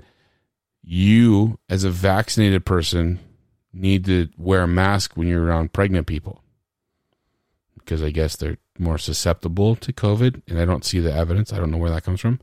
[0.82, 3.20] you as a vaccinated person
[3.74, 6.42] need to wear a mask when you're around pregnant people.
[7.76, 11.52] Because I guess they're more susceptible to COVID and I don't see the evidence.
[11.52, 12.40] I don't know where that comes from.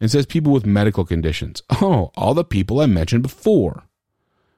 [0.00, 1.62] It says people with medical conditions.
[1.82, 3.84] Oh, all the people I mentioned before.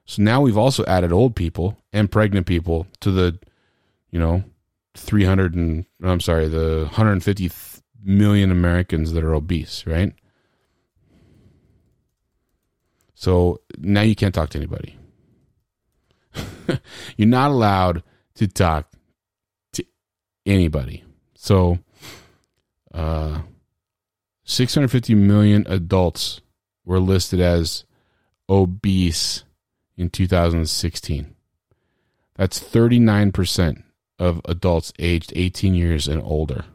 [0.05, 3.39] So now we've also added old people and pregnant people to the,
[4.09, 4.43] you know,
[4.95, 7.51] 300 and I'm sorry, the 150
[8.03, 10.13] million Americans that are obese, right?
[13.13, 14.96] So now you can't talk to anybody.
[17.17, 18.03] You're not allowed
[18.35, 18.91] to talk
[19.73, 19.85] to
[20.45, 21.03] anybody.
[21.35, 21.79] So,
[22.93, 23.41] uh,
[24.43, 26.41] 650 million adults
[26.85, 27.83] were listed as
[28.49, 29.43] obese
[29.97, 31.35] in 2016.
[32.35, 33.83] That's 39%
[34.19, 36.65] of adults aged 18 years and older.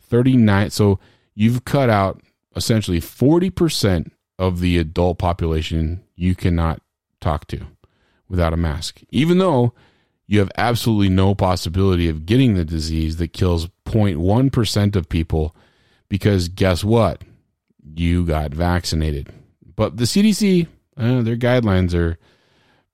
[0.00, 0.98] 39 so
[1.34, 2.20] you've cut out
[2.54, 6.82] essentially 40% of the adult population you cannot
[7.20, 7.66] talk to
[8.32, 9.02] without a mask.
[9.10, 9.74] Even though
[10.26, 15.54] you have absolutely no possibility of getting the disease that kills 0.1% of people
[16.08, 17.20] because guess what?
[17.94, 19.28] You got vaccinated.
[19.76, 20.66] But the CDC,
[20.96, 22.16] uh, their guidelines are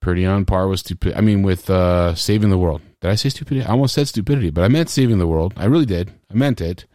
[0.00, 1.14] pretty on par with stupid.
[1.14, 2.82] I mean, with uh, saving the world.
[3.00, 3.64] Did I say stupidity?
[3.64, 5.54] I almost said stupidity, but I meant saving the world.
[5.56, 6.10] I really did.
[6.28, 6.86] I meant it.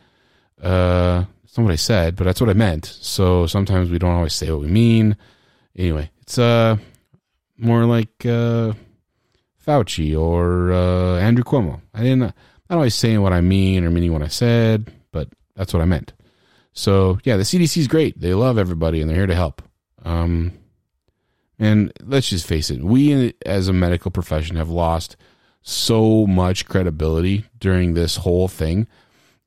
[0.61, 2.85] Uh, it's not what I said, but that's what I meant.
[2.85, 5.15] So sometimes we don't always say what we mean.
[5.77, 6.75] Anyway, it's uh
[7.63, 8.73] more like uh,
[9.65, 11.81] Fauci or uh, Andrew Cuomo.
[11.93, 12.23] I didn't.
[12.23, 12.33] I'm
[12.69, 15.85] not always saying what I mean or meaning what I said, but that's what I
[15.85, 16.13] meant.
[16.73, 18.19] So yeah, the CDC is great.
[18.19, 19.61] They love everybody and they're here to help.
[20.03, 20.53] Um,
[21.59, 25.15] and let's just face it, we as a medical profession have lost
[25.61, 28.87] so much credibility during this whole thing.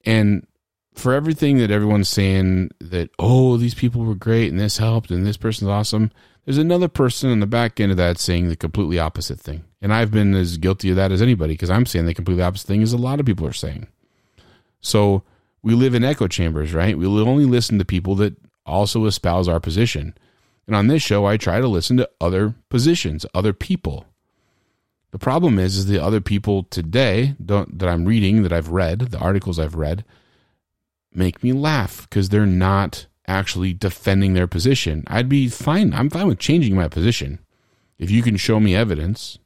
[0.04, 0.46] And
[0.94, 5.26] for everything that everyone's saying that, oh, these people were great and this helped and
[5.26, 6.10] this person's awesome,
[6.46, 9.64] there's another person on the back end of that saying the completely opposite thing.
[9.82, 12.68] And I've been as guilty of that as anybody because I'm saying the completely opposite
[12.68, 13.88] thing as a lot of people are saying.
[14.80, 15.24] So
[15.60, 16.96] we live in echo chambers, right?
[16.96, 20.14] We only listen to people that also espouse our position.
[20.68, 24.06] And on this show, I try to listen to other positions, other people.
[25.10, 29.18] The problem is, is the other people today that I'm reading, that I've read, the
[29.18, 30.04] articles I've read,
[31.12, 35.04] make me laugh because they're not actually defending their position.
[35.06, 35.92] I'd be fine.
[35.92, 37.40] I'm fine with changing my position
[37.98, 39.38] if you can show me evidence.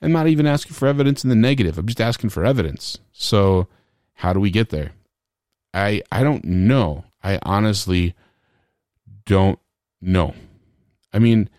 [0.00, 1.78] I'm not even asking for evidence in the negative.
[1.78, 2.98] I'm just asking for evidence.
[3.12, 3.68] So,
[4.14, 4.92] how do we get there?
[5.74, 7.04] I I don't know.
[7.22, 8.14] I honestly
[9.26, 9.58] don't
[10.00, 10.34] know.
[11.12, 11.50] I mean,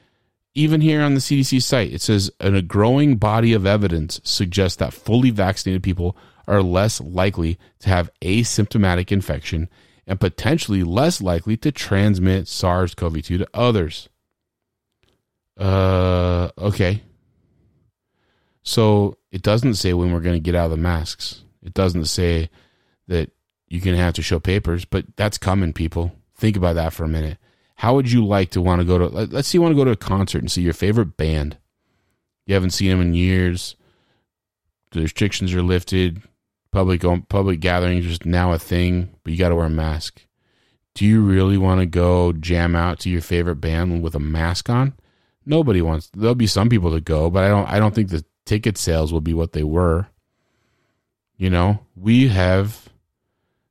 [0.56, 4.94] even here on the CDC site, it says a growing body of evidence suggests that
[4.94, 6.18] fully vaccinated people
[6.48, 9.70] are less likely to have asymptomatic infection
[10.10, 14.10] and potentially less likely to transmit SARS CoV 2 to others.
[15.56, 17.04] Uh, okay.
[18.64, 21.44] So it doesn't say when we're going to get out of the masks.
[21.62, 22.50] It doesn't say
[23.08, 23.30] that
[23.68, 26.12] you're going to have to show papers, but that's coming, people.
[26.36, 27.38] Think about that for a minute.
[27.76, 29.86] How would you like to want to go to, let's say you want to go
[29.86, 31.60] to a concert and see your favorite band.
[32.48, 33.76] You haven't seen them in years.
[34.90, 36.24] The restrictions are lifted.
[36.72, 40.26] Public public gatherings is now a thing, but you got to wear a mask.
[40.94, 44.70] Do you really want to go jam out to your favorite band with a mask
[44.70, 44.94] on?
[45.46, 46.12] Nobody wants.
[46.14, 47.68] There'll be some people that go, but I don't.
[47.68, 50.08] I don't think the ticket sales will be what they were.
[51.38, 52.90] You know, we have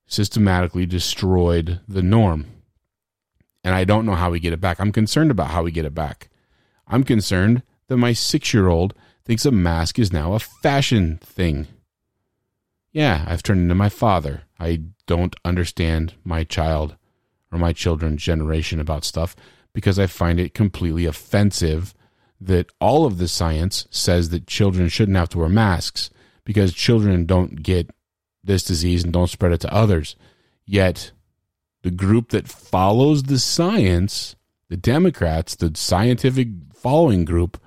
[0.07, 2.47] systematically destroyed the norm,
[3.63, 4.81] and I don't know how we get it back.
[4.81, 6.31] I'm concerned about how we get it back.
[6.89, 8.95] I'm concerned that my six year old
[9.25, 11.69] thinks a mask is now a fashion thing.
[12.99, 14.43] Yeah, I've turned into my father.
[14.59, 16.97] I don't understand my child
[17.53, 19.37] or my children's generation about stuff
[19.73, 21.95] because I find it completely offensive
[22.41, 26.11] that all of the science says that children shouldn't have to wear masks
[26.43, 27.89] because children don't get
[28.43, 30.17] this disease and don't spread it to others.
[30.67, 31.13] Yet,
[31.83, 34.35] the group that follows the science,
[34.71, 37.63] the Democrats, the scientific following group,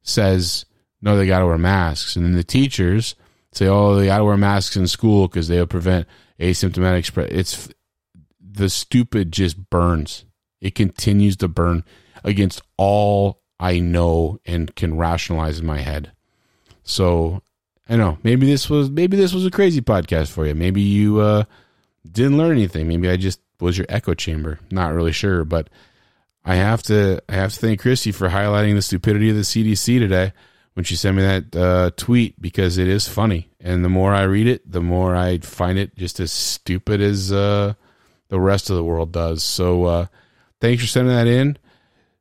[0.00, 0.64] says,
[1.02, 2.16] no, they got to wear masks.
[2.16, 3.14] And then the teachers
[3.56, 6.06] say, oh, they got to wear masks in school because they'll prevent
[6.38, 7.32] asymptomatic spread.
[7.32, 7.68] It's
[8.40, 10.24] the stupid just burns.
[10.60, 11.84] It continues to burn
[12.22, 16.12] against all I know and can rationalize in my head.
[16.82, 17.42] So
[17.88, 20.54] I know maybe this was maybe this was a crazy podcast for you.
[20.54, 21.44] Maybe you uh,
[22.10, 22.88] didn't learn anything.
[22.88, 24.58] Maybe I just was your echo chamber.
[24.70, 25.68] Not really sure, but
[26.44, 29.98] I have to I have to thank Christy for highlighting the stupidity of the CDC
[29.98, 30.32] today
[30.74, 34.22] when she sent me that uh, tweet because it is funny, and the more I
[34.22, 37.74] read it, the more I find it just as stupid as uh,
[38.28, 39.42] the rest of the world does.
[39.42, 40.06] So uh,
[40.60, 41.58] thanks for sending that in.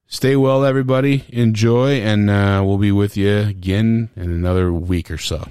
[0.07, 1.25] Stay well, everybody.
[1.29, 5.47] Enjoy, and uh, we'll be with you again in another week or so.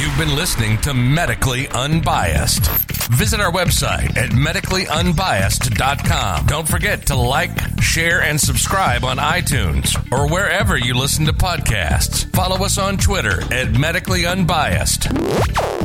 [0.00, 2.99] You've been listening to Medically Unbiased.
[3.10, 6.46] Visit our website at medicallyunbiased.com.
[6.46, 7.50] Don't forget to like,
[7.80, 12.24] share, and subscribe on iTunes or wherever you listen to podcasts.
[12.34, 15.12] Follow us on Twitter at Medically Unbiased.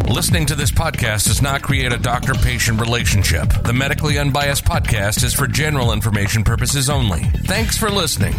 [0.08, 3.50] Listening to this podcast does not create a doctor patient relationship.
[3.64, 7.24] The Medically Unbiased podcast is for general information purposes only.
[7.24, 8.36] Thanks for listening.